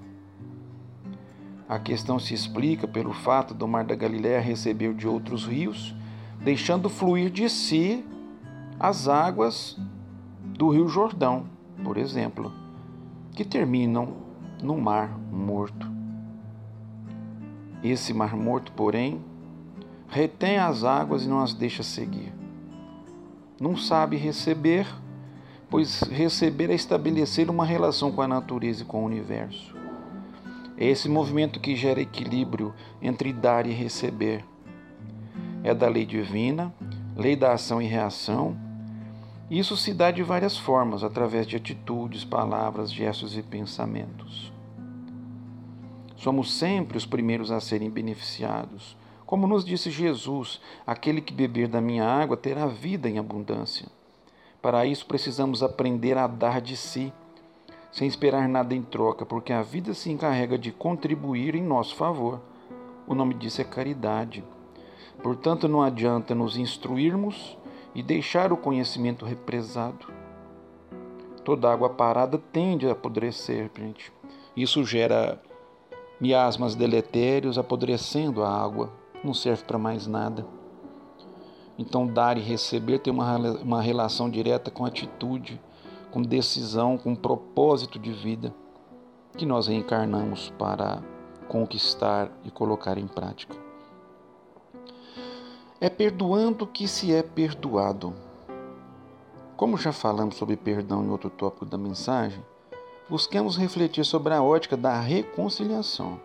A 1.67 1.79
questão 1.79 2.19
se 2.19 2.33
explica 2.33 2.87
pelo 2.87 3.11
fato 3.11 3.53
do 3.53 3.67
Mar 3.67 3.83
da 3.83 3.95
Galileia 3.95 4.39
receber 4.39 4.93
de 4.93 5.07
outros 5.07 5.45
rios, 5.45 5.95
deixando 6.43 6.89
fluir 6.89 7.31
de 7.31 7.49
si 7.49 8.05
as 8.79 9.07
águas 9.07 9.75
do 10.43 10.69
Rio 10.69 10.87
Jordão, 10.87 11.47
por 11.83 11.97
exemplo, 11.97 12.53
que 13.31 13.43
terminam 13.43 14.13
no 14.61 14.77
Mar 14.77 15.17
Morto. 15.31 15.91
Esse 17.83 18.13
mar 18.13 18.35
morto, 18.35 18.71
porém, 18.71 19.21
retém 20.07 20.57
as 20.57 20.83
águas 20.83 21.23
e 21.23 21.27
não 21.27 21.39
as 21.39 21.53
deixa 21.53 21.83
seguir. 21.83 22.33
Não 23.59 23.75
sabe 23.75 24.17
receber, 24.17 24.87
pois 25.69 26.01
receber 26.01 26.69
é 26.69 26.73
estabelecer 26.73 27.49
uma 27.49 27.65
relação 27.65 28.11
com 28.11 28.21
a 28.21 28.27
natureza 28.27 28.81
e 28.81 28.85
com 28.85 29.03
o 29.03 29.05
universo. 29.05 29.74
É 30.77 30.85
esse 30.85 31.07
movimento 31.07 31.59
que 31.59 31.75
gera 31.75 32.01
equilíbrio 32.01 32.73
entre 33.01 33.31
dar 33.31 33.65
e 33.65 33.71
receber. 33.71 34.43
É 35.63 35.73
da 35.73 35.87
lei 35.87 36.05
divina, 36.05 36.73
lei 37.15 37.35
da 37.35 37.53
ação 37.53 37.81
e 37.81 37.85
reação. 37.85 38.57
Isso 39.49 39.77
se 39.77 39.93
dá 39.93 40.11
de 40.11 40.21
várias 40.21 40.57
formas, 40.57 41.03
através 41.03 41.47
de 41.47 41.55
atitudes, 41.55 42.25
palavras, 42.25 42.91
gestos 42.91 43.37
e 43.37 43.41
pensamentos. 43.41 44.51
Somos 46.17 46.53
sempre 46.53 46.97
os 46.97 47.05
primeiros 47.05 47.51
a 47.51 47.59
serem 47.59 47.89
beneficiados. 47.89 48.97
Como 49.25 49.47
nos 49.47 49.63
disse 49.63 49.89
Jesus, 49.89 50.59
aquele 50.85 51.21
que 51.21 51.33
beber 51.33 51.67
da 51.67 51.79
minha 51.79 52.05
água 52.05 52.35
terá 52.35 52.67
vida 52.67 53.09
em 53.09 53.17
abundância. 53.17 53.87
Para 54.61 54.85
isso 54.85 55.05
precisamos 55.05 55.61
aprender 55.61 56.17
a 56.17 56.27
dar 56.27 56.59
de 56.59 56.75
si, 56.75 57.13
sem 57.95 58.09
esperar 58.09 58.49
nada 58.49 58.75
em 58.75 58.81
troca, 58.81 59.25
porque 59.25 59.53
a 59.53 59.61
vida 59.61 59.93
se 59.93 60.11
encarrega 60.11 60.57
de 60.57 60.69
contribuir 60.69 61.55
em 61.55 61.63
nosso 61.63 61.95
favor. 61.95 62.41
O 63.07 63.15
nome 63.15 63.33
disso 63.33 63.61
é 63.61 63.63
caridade. 63.63 64.43
Portanto, 65.23 65.65
não 65.69 65.81
adianta 65.81 66.35
nos 66.35 66.57
instruirmos 66.57 67.57
e 67.95 68.03
deixar 68.03 68.51
o 68.51 68.57
conhecimento 68.57 69.23
represado. 69.23 70.07
Toda 71.45 71.71
água 71.71 71.89
parada 71.89 72.37
tende 72.51 72.85
a 72.85 72.91
apodrecer, 72.91 73.71
gente. 73.73 74.11
Isso 74.57 74.83
gera 74.83 75.41
miasmas 76.19 76.75
deletérios 76.75 77.57
apodrecendo 77.57 78.43
a 78.43 78.61
água, 78.61 78.91
não 79.23 79.33
serve 79.33 79.63
para 79.63 79.77
mais 79.77 80.05
nada. 80.05 80.45
Então, 81.79 82.05
dar 82.05 82.37
e 82.37 82.41
receber 82.41 82.99
tem 82.99 83.13
uma, 83.13 83.37
uma 83.37 83.81
relação 83.81 84.29
direta 84.29 84.69
com 84.69 84.85
atitude, 84.85 85.61
com 86.15 86.21
decisão, 86.21 86.97
com 86.97 87.13
propósito 87.13 87.99
de 87.99 88.09
vida 88.09 88.55
que 89.37 89.45
nós 89.45 89.67
reencarnamos 89.67 90.49
para 90.57 91.03
conquistar 91.49 92.31
e 92.45 92.49
colocar 92.49 92.97
em 92.97 93.05
prática. 93.05 93.53
É 95.77 95.89
perdoando 95.89 96.65
que 96.65 96.87
se 96.87 97.13
é 97.13 97.21
perdoado. 97.21 98.13
Como 99.57 99.75
já 99.75 99.91
falamos 99.91 100.37
sobre 100.37 100.55
perdão 100.55 101.03
em 101.03 101.09
outro 101.09 101.29
tópico 101.29 101.65
da 101.65 101.77
mensagem, 101.77 102.41
busquemos 103.09 103.57
refletir 103.57 104.05
sobre 104.05 104.33
a 104.33 104.41
ótica 104.41 104.77
da 104.77 104.97
reconciliação, 104.97 106.17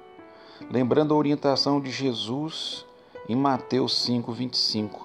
lembrando 0.70 1.12
a 1.12 1.16
orientação 1.16 1.80
de 1.80 1.90
Jesus 1.90 2.86
em 3.28 3.34
Mateus 3.34 4.06
5:25. 4.06 5.04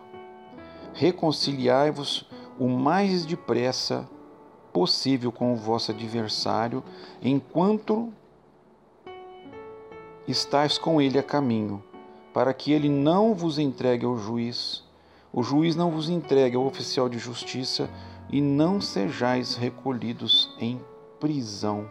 Reconciliai-vos 0.94 2.30
o 2.60 2.68
mais 2.68 3.26
depressa 3.26 4.08
possível 4.76 5.32
com 5.32 5.54
o 5.54 5.56
vosso 5.56 5.92
adversário, 5.92 6.84
enquanto 7.24 8.12
estáis 10.28 10.78
com 10.78 11.02
ele 11.02 11.18
a 11.18 11.24
caminho, 11.24 11.82
para 12.34 12.54
que 12.54 12.74
ele 12.74 12.90
não 12.90 13.34
vos 13.34 13.58
entregue 13.58 14.06
ao 14.06 14.18
juiz, 14.18 14.84
o 15.32 15.42
juiz 15.42 15.78
não 15.78 15.90
vos 15.90 16.10
entregue 16.10 16.58
ao 16.58 16.66
oficial 16.66 17.08
de 17.08 17.18
justiça 17.18 17.90
e 18.30 18.42
não 18.42 18.82
sejais 18.82 19.56
recolhidos 19.56 20.54
em 20.60 20.82
prisão. 21.22 21.90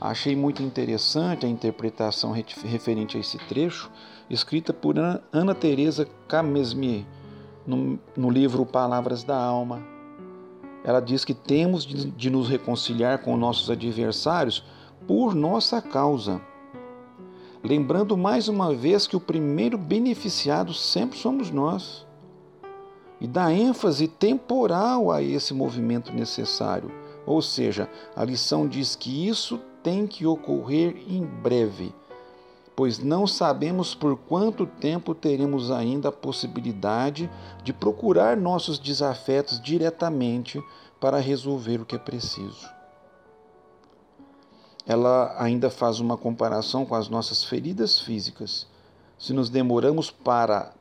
Achei 0.00 0.34
muito 0.34 0.64
interessante 0.64 1.46
a 1.46 1.48
interpretação 1.48 2.32
referente 2.32 3.16
a 3.16 3.20
esse 3.20 3.38
trecho, 3.38 3.88
escrita 4.28 4.72
por 4.72 4.96
Ana 4.98 5.54
Teresa 5.54 6.08
Camesmier, 6.26 7.04
no, 7.64 8.00
no 8.16 8.30
livro 8.30 8.66
Palavras 8.66 9.22
da 9.22 9.40
Alma. 9.40 9.94
Ela 10.86 11.00
diz 11.00 11.24
que 11.24 11.34
temos 11.34 11.84
de, 11.84 12.30
nos 12.30 12.48
reconciliar 12.48 13.18
com 13.18 13.36
nossos 13.36 13.68
adversários 13.68 14.62
por 15.04 15.34
nossa 15.34 15.82
causa. 15.82 16.40
Lembrando 17.60 18.16
mais 18.16 18.46
uma 18.46 18.72
vez 18.72 19.04
que 19.04 19.16
o 19.16 19.20
primeiro 19.20 19.76
beneficiado 19.76 20.72
sempre 20.72 21.18
somos 21.18 21.50
nós. 21.50 22.06
e 23.20 23.26
dá 23.26 23.52
ênfase 23.52 24.06
temporal 24.06 25.10
a 25.10 25.22
esse 25.22 25.52
movimento 25.52 26.12
necessário. 26.12 26.92
Ou 27.26 27.42
seja, 27.42 27.90
a 28.14 28.24
lição 28.24 28.68
diz 28.68 28.94
que 28.94 29.26
isso 29.26 29.58
tem 29.82 30.06
que 30.06 30.24
ocorrer 30.26 31.02
em 31.08 31.24
breve, 31.24 31.92
pois 32.76 32.98
não 32.98 33.26
sabemos 33.26 33.94
por 33.94 34.18
quanto 34.18 34.66
tempo 34.66 35.14
teremos 35.14 35.70
ainda 35.70 36.10
a 36.10 36.12
possibilidade 36.12 37.30
de 37.64 37.72
procurar 37.72 38.36
nossos 38.36 38.78
desafetos 38.78 39.58
diretamente 39.58 40.62
para 41.00 41.18
resolver 41.18 41.80
o 41.80 41.86
que 41.86 41.96
é 41.96 41.98
preciso. 41.98 42.68
Ela 44.86 45.34
ainda 45.42 45.70
faz 45.70 46.00
uma 46.00 46.18
comparação 46.18 46.84
com 46.84 46.94
as 46.94 47.08
nossas 47.08 47.42
feridas 47.42 47.98
físicas. 47.98 48.66
Se 49.18 49.32
nos 49.32 49.48
demoramos 49.48 50.10
para 50.10 50.72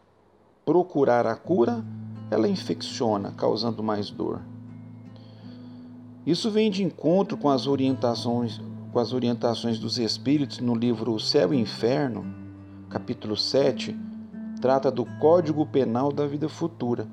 procurar 0.66 1.26
a 1.26 1.36
cura, 1.36 1.84
ela 2.30 2.48
infecciona, 2.48 3.32
causando 3.32 3.82
mais 3.82 4.10
dor. 4.10 4.42
Isso 6.26 6.52
vem 6.52 6.70
de 6.70 6.84
encontro 6.84 7.38
com 7.38 7.50
as 7.50 7.68
orientações, 7.68 8.60
com 8.96 9.02
as 9.02 9.12
orientações 9.12 9.78
dos 9.78 9.98
espíritos 9.98 10.60
no 10.60 10.74
livro 10.74 11.20
Céu 11.20 11.54
e 11.54 11.60
Inferno, 11.60 12.34
capítulo 12.90 13.36
7, 13.36 13.94
trata 14.62 14.90
do 14.90 15.04
Código 15.20 15.66
Penal 15.66 16.14
da 16.14 16.26
Vida 16.26 16.48
Futura, 16.48 17.06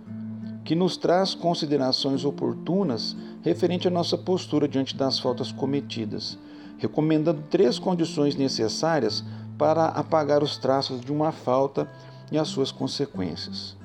que 0.65 0.77
nos 0.77 0.97
traz 0.97 1.35
considerações 1.35 2.25
oportunas 2.25 3.17
referente 3.43 3.89
à 3.89 3.91
nossa 3.91 4.17
postura 4.17 4.69
diante 4.69 4.97
das 4.97 5.19
faltas 5.19 5.51
cometidas, 5.51 6.39
recomendando 6.79 7.43
três 7.51 7.81
condições 7.81 8.37
necessárias 8.37 9.25
para 9.59 9.87
apagar 9.87 10.41
os 10.41 10.57
traços 10.57 11.01
de 11.01 11.11
uma 11.11 11.33
falta 11.33 11.91
e 12.31 12.39
as 12.39 12.47
suas 12.47 12.71
consequências. 12.71 13.77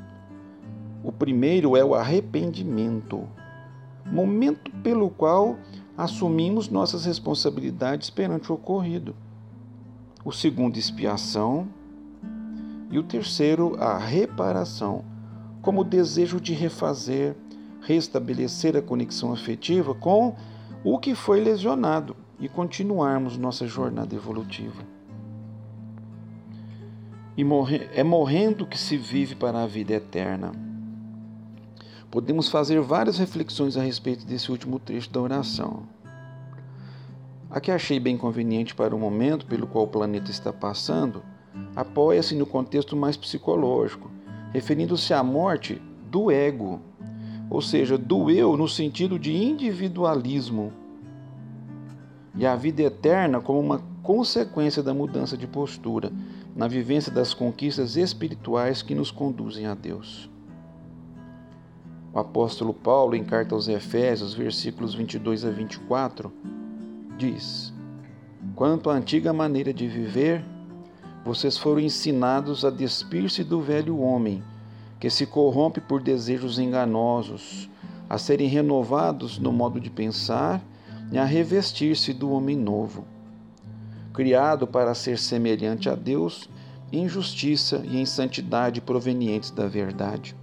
O 1.04 1.12
primeiro 1.12 1.76
é 1.76 1.84
o 1.84 1.96
arrependimento, 1.96 3.28
momento 4.06 4.70
pelo 4.84 5.10
qual 5.10 5.58
assumimos 5.98 6.70
nossas 6.70 7.06
responsabilidades 7.06 8.12
perante 8.12 8.52
o 8.52 8.56
ocorrido. 8.56 9.16
O 10.24 10.32
segundo, 10.32 10.78
expiação. 10.78 11.68
E 12.92 13.00
o 13.00 13.04
terceiro, 13.04 13.76
a 13.82 13.98
reparação, 13.98 15.04
como 15.62 15.82
o 15.82 15.84
desejo 15.84 16.40
de 16.40 16.54
refazer, 16.54 17.36
restabelecer 17.82 18.78
a 18.78 18.82
conexão 18.82 19.34
afetiva 19.34 19.94
com 19.96 20.36
o 20.84 21.00
que 21.00 21.16
foi 21.16 21.42
lesionado 21.42 22.16
e 22.40 22.48
continuarmos 22.48 23.36
nossa 23.36 23.68
jornada 23.68 24.16
evolutiva. 24.16 24.84
E 27.36 27.44
morre, 27.44 27.90
é 27.94 28.04
morrendo 28.04 28.66
que 28.66 28.78
se 28.78 28.96
vive 28.96 29.36
para 29.36 29.64
a 29.64 29.68
vida 29.68 29.94
eterna 29.94 30.52
podemos 32.10 32.50
fazer 32.50 32.80
várias 32.82 33.18
reflexões 33.18 33.78
a 33.78 33.82
respeito 33.82 34.26
desse 34.26 34.52
último 34.52 34.80
trecho 34.80 35.10
da 35.10 35.22
oração. 35.22 35.84
A 37.50 37.60
que 37.60 37.72
achei 37.72 38.00
bem 38.00 38.18
conveniente 38.18 38.76
para 38.76 38.96
o 38.96 39.00
momento 39.00 39.46
pelo 39.46 39.68
qual 39.68 39.86
o 39.86 39.90
planeta 39.90 40.32
está 40.32 40.52
passando, 40.52 41.24
apoia-se 41.76 42.36
no 42.36 42.46
contexto 42.46 42.96
mais 42.96 43.16
psicológico, 43.16 44.10
referindo-se 44.54 45.14
à 45.14 45.24
morte 45.24 45.82
do 46.10 46.32
ego, 46.32 46.82
ou 47.50 47.62
seja, 47.62 47.98
do 47.98 48.30
eu 48.30 48.58
no 48.58 48.68
sentido 48.68 49.18
de 49.18 49.34
individualismo, 49.34 50.74
e 52.36 52.46
a 52.46 52.56
vida 52.56 52.84
eterna 52.84 53.42
como 53.42 53.60
uma 53.60 53.82
consequência 54.04 54.84
da 54.84 54.94
mudança 54.94 55.36
de 55.36 55.48
postura, 55.48 56.12
na 56.56 56.68
vivência 56.68 57.12
das 57.12 57.34
conquistas 57.34 57.98
espirituais 57.98 58.82
que 58.82 58.94
nos 58.94 59.12
conduzem 59.12 59.66
a 59.66 59.74
Deus. 59.74 60.30
O 62.14 62.20
apóstolo 62.20 62.74
Paulo, 62.74 63.16
em 63.16 63.24
carta 63.24 63.54
aos 63.54 63.68
Efésios, 63.68 64.34
versículos 64.34 64.94
22 64.96 65.44
a 65.44 65.50
24, 65.50 66.32
diz: 67.18 67.74
Quanto 68.56 68.90
à 68.90 68.94
antiga 68.94 69.34
maneira 69.34 69.74
de 69.74 69.88
viver, 69.88 70.44
vocês 71.26 71.58
foram 71.58 71.82
ensinados 71.82 72.64
a 72.64 72.70
despir-se 72.70 73.44
do 73.44 73.62
velho 73.62 74.00
homem, 74.00 74.42
que 75.00 75.10
se 75.10 75.26
corrompe 75.26 75.82
por 75.82 76.02
desejos 76.02 76.58
enganosos, 76.58 77.70
a 78.10 78.18
serem 78.18 78.48
renovados 78.48 79.38
no 79.38 79.52
modo 79.52 79.80
de 79.80 79.90
pensar 79.90 80.62
e 81.12 81.18
a 81.18 81.26
revestir-se 81.26 82.14
do 82.14 82.32
homem 82.32 82.56
novo, 82.56 83.06
criado 84.14 84.66
para 84.66 84.96
ser 84.96 85.20
semelhante 85.20 85.90
a 85.90 85.96
Deus 85.96 86.50
em 86.92 87.08
justiça 87.08 87.84
e 87.84 87.98
em 87.98 88.06
santidade 88.06 88.80
provenientes 88.80 89.52
da 89.52 89.68
verdade 89.68 90.36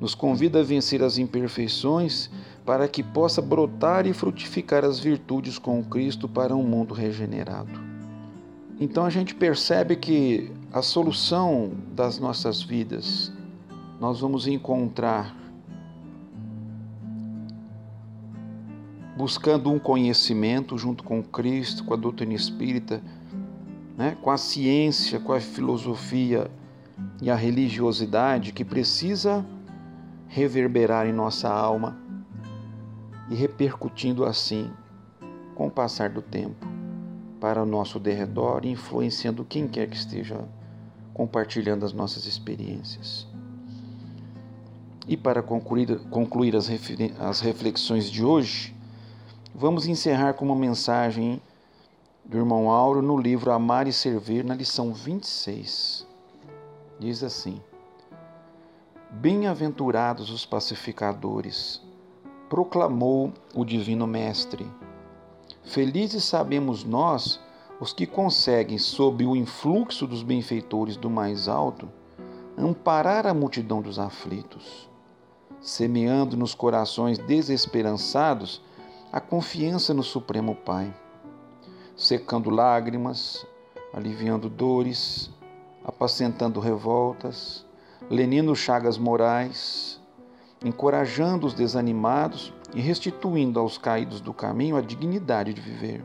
nos 0.00 0.14
convida 0.14 0.60
a 0.60 0.62
vencer 0.62 1.02
as 1.02 1.18
imperfeições 1.18 2.30
para 2.64 2.88
que 2.88 3.02
possa 3.02 3.40
brotar 3.40 4.06
e 4.06 4.12
frutificar 4.12 4.84
as 4.84 4.98
virtudes 4.98 5.58
com 5.58 5.82
Cristo 5.84 6.28
para 6.28 6.54
um 6.54 6.62
mundo 6.62 6.92
regenerado. 6.92 7.80
Então 8.78 9.04
a 9.04 9.10
gente 9.10 9.34
percebe 9.34 9.96
que 9.96 10.52
a 10.72 10.82
solução 10.82 11.72
das 11.94 12.18
nossas 12.18 12.62
vidas 12.62 13.32
nós 13.98 14.20
vamos 14.20 14.46
encontrar 14.46 15.34
buscando 19.16 19.70
um 19.72 19.78
conhecimento 19.78 20.76
junto 20.76 21.02
com 21.02 21.22
Cristo, 21.22 21.84
com 21.84 21.94
a 21.94 21.96
doutrina 21.96 22.34
espírita, 22.34 23.02
né, 23.96 24.14
com 24.20 24.30
a 24.30 24.36
ciência, 24.36 25.18
com 25.18 25.32
a 25.32 25.40
filosofia 25.40 26.50
e 27.22 27.30
a 27.30 27.34
religiosidade 27.34 28.52
que 28.52 28.62
precisa 28.62 29.42
reverberar 30.36 31.06
em 31.06 31.14
nossa 31.14 31.48
alma 31.48 31.96
e 33.30 33.34
repercutindo 33.34 34.22
assim, 34.22 34.70
com 35.54 35.68
o 35.68 35.70
passar 35.70 36.10
do 36.10 36.20
tempo, 36.20 36.66
para 37.40 37.62
o 37.62 37.64
nosso 37.64 37.98
derredor, 37.98 38.66
influenciando 38.66 39.46
quem 39.46 39.66
quer 39.66 39.88
que 39.88 39.96
esteja 39.96 40.46
compartilhando 41.14 41.86
as 41.86 41.94
nossas 41.94 42.26
experiências. 42.26 43.26
E 45.08 45.16
para 45.16 45.42
concluir, 45.42 46.00
concluir 46.10 46.54
as, 46.54 46.68
as 47.18 47.40
reflexões 47.40 48.10
de 48.10 48.22
hoje, 48.22 48.76
vamos 49.54 49.86
encerrar 49.86 50.34
com 50.34 50.44
uma 50.44 50.54
mensagem 50.54 51.40
do 52.22 52.36
irmão 52.36 52.70
Auro 52.70 53.00
no 53.00 53.16
livro 53.16 53.50
Amar 53.50 53.88
e 53.88 53.92
Servir, 53.92 54.44
na 54.44 54.54
lição 54.54 54.92
26. 54.92 56.06
Diz 57.00 57.22
assim. 57.22 57.58
Bem-aventurados 59.18 60.28
os 60.30 60.44
pacificadores, 60.44 61.80
proclamou 62.50 63.32
o 63.54 63.64
Divino 63.64 64.06
Mestre. 64.06 64.70
Felizes 65.64 66.22
sabemos 66.22 66.84
nós 66.84 67.40
os 67.80 67.94
que 67.94 68.06
conseguem, 68.06 68.76
sob 68.76 69.24
o 69.24 69.34
influxo 69.34 70.06
dos 70.06 70.22
benfeitores 70.22 70.98
do 70.98 71.08
mais 71.08 71.48
alto, 71.48 71.88
amparar 72.58 73.26
a 73.26 73.32
multidão 73.32 73.80
dos 73.80 73.98
aflitos, 73.98 74.86
semeando 75.62 76.36
nos 76.36 76.54
corações 76.54 77.16
desesperançados 77.16 78.60
a 79.10 79.18
confiança 79.18 79.94
no 79.94 80.02
Supremo 80.02 80.54
Pai, 80.54 80.94
secando 81.96 82.50
lágrimas, 82.50 83.46
aliviando 83.94 84.50
dores, 84.50 85.30
apacentando 85.82 86.60
revoltas, 86.60 87.65
Lenino 88.08 88.54
Chagas 88.54 88.96
Moraes, 88.96 90.00
encorajando 90.64 91.44
os 91.44 91.54
desanimados 91.54 92.52
e 92.72 92.80
restituindo 92.80 93.58
aos 93.58 93.78
caídos 93.78 94.20
do 94.20 94.32
caminho 94.32 94.76
a 94.76 94.80
dignidade 94.80 95.52
de 95.52 95.60
viver. 95.60 96.04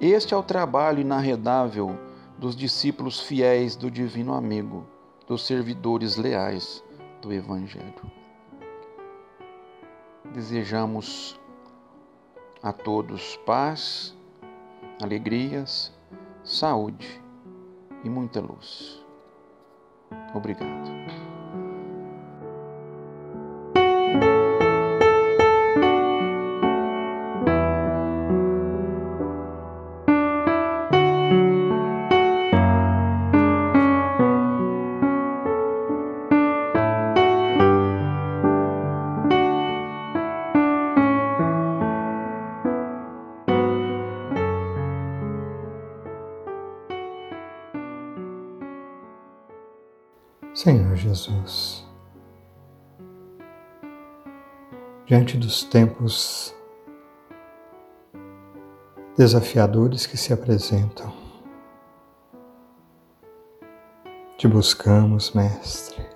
Este 0.00 0.34
é 0.34 0.36
o 0.36 0.42
trabalho 0.42 1.00
inarredável 1.00 1.96
dos 2.36 2.56
discípulos 2.56 3.20
fiéis 3.20 3.76
do 3.76 3.88
Divino 3.88 4.34
Amigo, 4.34 4.84
dos 5.26 5.46
servidores 5.46 6.16
leais 6.16 6.82
do 7.22 7.32
Evangelho. 7.32 8.10
Desejamos 10.34 11.38
a 12.60 12.72
todos 12.72 13.36
paz, 13.46 14.16
alegrias, 15.00 15.92
saúde 16.42 17.22
e 18.02 18.10
muita 18.10 18.40
luz. 18.40 19.07
Obrigado. 20.34 20.98
Senhor 50.88 50.96
Jesus, 50.96 51.86
diante 55.04 55.36
dos 55.36 55.62
tempos 55.64 56.54
desafiadores 59.16 60.06
que 60.06 60.16
se 60.16 60.32
apresentam, 60.32 61.12
te 64.38 64.48
buscamos, 64.48 65.32
Mestre, 65.32 66.06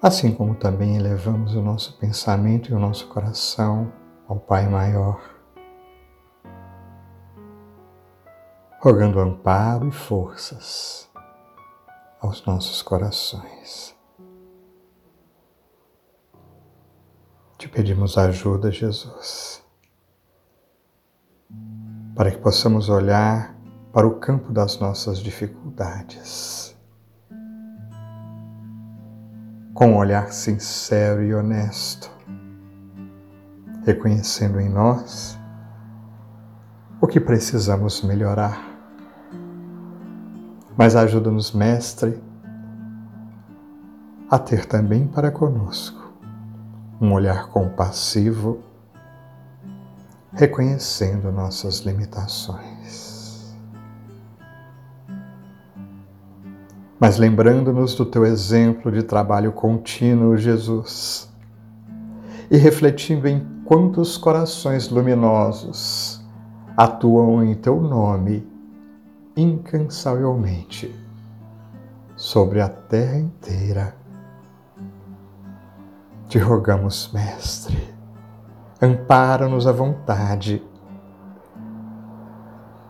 assim 0.00 0.32
como 0.32 0.54
também 0.54 0.96
elevamos 0.96 1.56
o 1.56 1.62
nosso 1.62 1.98
pensamento 1.98 2.70
e 2.70 2.74
o 2.74 2.78
nosso 2.78 3.08
coração 3.08 3.92
ao 4.28 4.38
Pai 4.38 4.68
Maior, 4.68 5.20
rogando 8.80 9.18
amparo 9.18 9.88
e 9.88 9.92
forças 9.92 11.12
aos 12.24 12.44
nossos 12.46 12.80
corações. 12.80 13.94
Te 17.58 17.68
pedimos 17.68 18.16
ajuda, 18.16 18.70
Jesus, 18.70 19.62
para 22.14 22.30
que 22.30 22.38
possamos 22.38 22.88
olhar 22.88 23.54
para 23.92 24.06
o 24.06 24.18
campo 24.18 24.52
das 24.52 24.78
nossas 24.78 25.18
dificuldades 25.18 26.74
com 29.74 29.88
um 29.88 29.96
olhar 29.96 30.32
sincero 30.32 31.22
e 31.22 31.34
honesto, 31.34 32.10
reconhecendo 33.84 34.60
em 34.60 34.68
nós 34.70 35.38
o 37.02 37.06
que 37.06 37.20
precisamos 37.20 38.02
melhorar 38.02 38.73
mas 40.76 40.96
ajuda-nos, 40.96 41.52
Mestre, 41.52 42.20
a 44.30 44.38
ter 44.38 44.66
também 44.66 45.06
para 45.06 45.30
conosco 45.30 46.12
um 47.00 47.12
olhar 47.12 47.48
compassivo, 47.48 48.60
reconhecendo 50.32 51.30
nossas 51.30 51.80
limitações. 51.80 53.54
Mas 56.98 57.18
lembrando-nos 57.18 57.94
do 57.94 58.06
teu 58.06 58.24
exemplo 58.24 58.90
de 58.90 59.02
trabalho 59.02 59.52
contínuo, 59.52 60.36
Jesus, 60.36 61.28
e 62.50 62.56
refletindo 62.56 63.28
em 63.28 63.46
quantos 63.64 64.16
corações 64.16 64.88
luminosos 64.88 66.24
atuam 66.76 67.44
em 67.44 67.54
teu 67.54 67.80
nome 67.80 68.53
incansavelmente 69.36 70.94
sobre 72.16 72.60
a 72.60 72.68
terra 72.68 73.18
inteira. 73.18 73.96
Te 76.28 76.38
rogamos, 76.38 77.10
Mestre, 77.12 77.94
ampara-nos 78.80 79.66
à 79.66 79.72
vontade, 79.72 80.62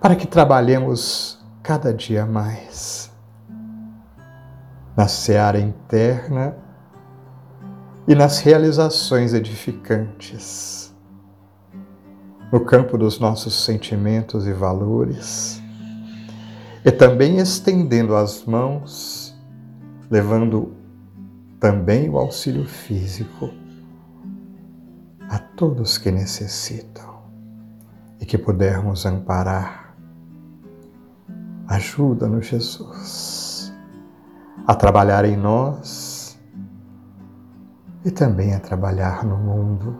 para 0.00 0.14
que 0.14 0.26
trabalhemos 0.26 1.42
cada 1.62 1.92
dia 1.92 2.26
mais 2.26 3.10
na 4.96 5.08
seara 5.08 5.58
interna 5.58 6.56
e 8.06 8.14
nas 8.14 8.38
realizações 8.38 9.32
edificantes, 9.32 10.94
no 12.52 12.60
campo 12.60 12.96
dos 12.96 13.18
nossos 13.18 13.64
sentimentos 13.64 14.46
e 14.46 14.52
valores 14.52 15.63
e 16.84 16.92
também 16.92 17.38
estendendo 17.38 18.14
as 18.14 18.44
mãos, 18.44 19.34
levando 20.10 20.74
também 21.58 22.10
o 22.10 22.18
auxílio 22.18 22.66
físico 22.66 23.50
a 25.30 25.38
todos 25.38 25.96
que 25.96 26.10
necessitam 26.10 27.22
e 28.20 28.26
que 28.26 28.36
pudermos 28.36 29.06
amparar. 29.06 29.96
Ajuda-nos, 31.66 32.46
Jesus, 32.46 33.72
a 34.66 34.74
trabalhar 34.74 35.24
em 35.24 35.38
nós 35.38 36.38
e 38.04 38.10
também 38.10 38.54
a 38.54 38.60
trabalhar 38.60 39.24
no 39.24 39.38
mundo, 39.38 39.96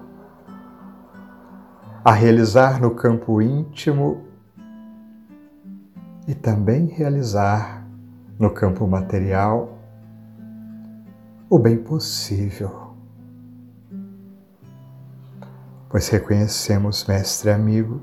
a 2.05 2.13
realizar 2.13 2.79
no 2.79 2.91
campo 2.91 3.41
íntimo 3.41 4.34
e 6.27 6.35
também 6.35 6.87
realizar 6.87 7.87
no 8.39 8.51
campo 8.51 8.87
material 8.87 9.79
o 11.49 11.59
bem 11.59 11.77
possível. 11.77 12.95
Pois 15.89 16.09
reconhecemos, 16.09 17.05
Mestre 17.07 17.51
amigo, 17.51 18.03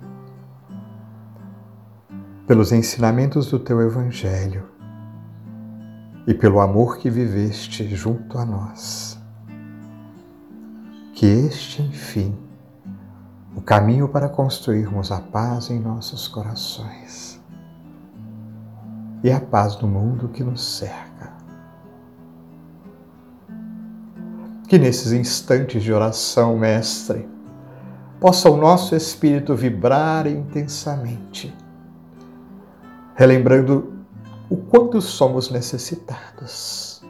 pelos 2.48 2.72
ensinamentos 2.72 3.48
do 3.48 3.60
teu 3.60 3.82
Evangelho 3.82 4.70
e 6.28 6.34
pelo 6.34 6.62
amor 6.62 6.98
que 6.98 7.10
viveste 7.10 7.94
junto 7.96 8.38
a 8.38 8.46
nós, 8.46 9.20
que 11.14 11.26
este, 11.26 11.82
enfim, 11.82 12.38
o 13.56 13.62
caminho 13.62 14.08
para 14.08 14.30
construirmos 14.30 15.12
a 15.12 15.20
paz 15.20 15.70
em 15.70 15.80
nossos 15.80 16.28
corações 16.28 17.41
e 19.24 19.32
a 19.32 19.40
paz 19.40 19.76
do 19.76 19.88
mundo 19.88 20.30
que 20.30 20.44
nos 20.44 20.78
cerca. 20.78 21.32
Que 24.68 24.80
nesses 24.80 25.12
instantes 25.12 25.84
de 25.84 25.94
oração, 25.94 26.58
Mestre, 26.58 27.28
possa 28.20 28.50
o 28.50 28.58
nosso 28.58 28.96
espírito 28.96 29.56
vibrar 29.56 30.28
intensamente, 30.28 31.54
relembrando 33.16 33.94
o 34.50 34.58
quanto 34.58 35.02
somos 35.02 35.50
necessitados, 35.50 37.02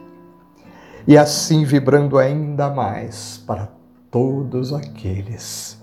e 1.06 1.16
assim 1.16 1.64
vibrando 1.64 2.18
ainda 2.18 2.70
mais 2.70 3.38
para 3.46 3.68
todos 4.10 4.72
aqueles 4.72 5.80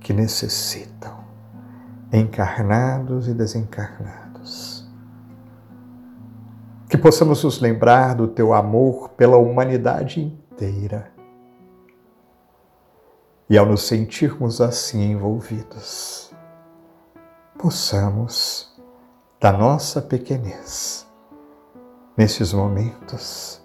que 0.00 0.12
necessitam, 0.12 1.18
encarnados 2.12 3.28
e 3.28 3.34
desencarnados 3.34 4.79
que 6.90 6.98
possamos 6.98 7.44
nos 7.44 7.60
lembrar 7.60 8.16
do 8.16 8.26
teu 8.26 8.52
amor 8.52 9.10
pela 9.10 9.36
humanidade 9.36 10.20
inteira. 10.20 11.12
E 13.48 13.56
ao 13.56 13.64
nos 13.64 13.86
sentirmos 13.86 14.60
assim 14.60 15.12
envolvidos, 15.12 16.32
possamos, 17.56 18.76
da 19.40 19.52
nossa 19.52 20.02
pequenez, 20.02 21.06
nesses 22.16 22.52
momentos, 22.52 23.64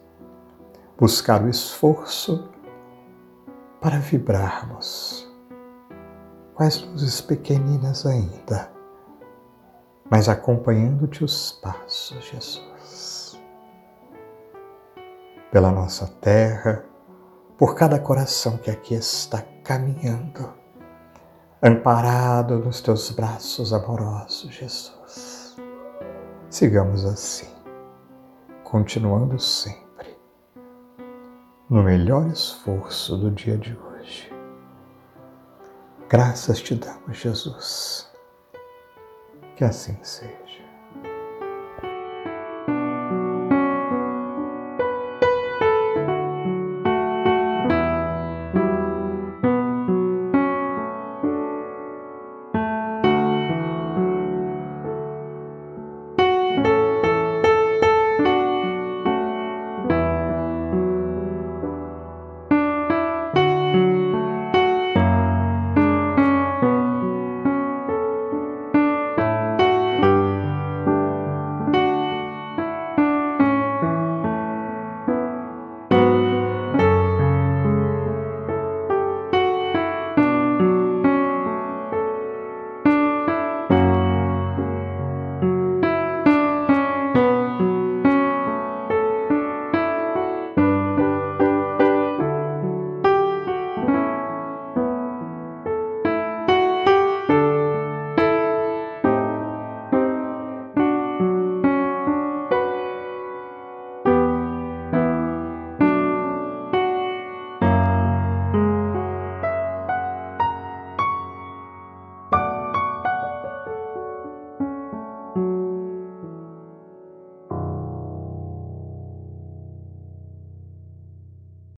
buscar 0.96 1.44
o 1.44 1.50
esforço 1.50 2.48
para 3.82 3.98
vibrarmos 3.98 5.28
com 6.54 6.64
as 6.64 6.80
luzes 6.80 7.22
pequeninas 7.22 8.06
ainda, 8.06 8.72
mas 10.10 10.30
acompanhando-te 10.30 11.24
os 11.24 11.54
passos, 11.54 12.24
Jesus 12.24 12.75
pela 15.56 15.72
nossa 15.72 16.06
terra, 16.20 16.84
por 17.58 17.76
cada 17.76 17.98
coração 17.98 18.58
que 18.58 18.70
aqui 18.70 18.94
está 18.94 19.42
caminhando, 19.64 20.54
amparado 21.64 22.60
nos 22.60 22.82
teus 22.82 23.10
braços 23.12 23.72
amorosos, 23.72 24.54
Jesus. 24.54 25.56
Sigamos 26.50 27.06
assim, 27.06 27.48
continuando 28.66 29.40
sempre 29.40 30.20
no 31.70 31.84
melhor 31.84 32.28
esforço 32.28 33.16
do 33.16 33.32
dia 33.32 33.58
de 33.58 33.78
hoje. 33.78 34.30
Graças 36.10 36.62
te 36.62 36.76
damos, 36.76 37.16
Jesus. 37.16 38.12
Que 39.56 39.64
assim 39.64 39.98
seja. 40.04 40.45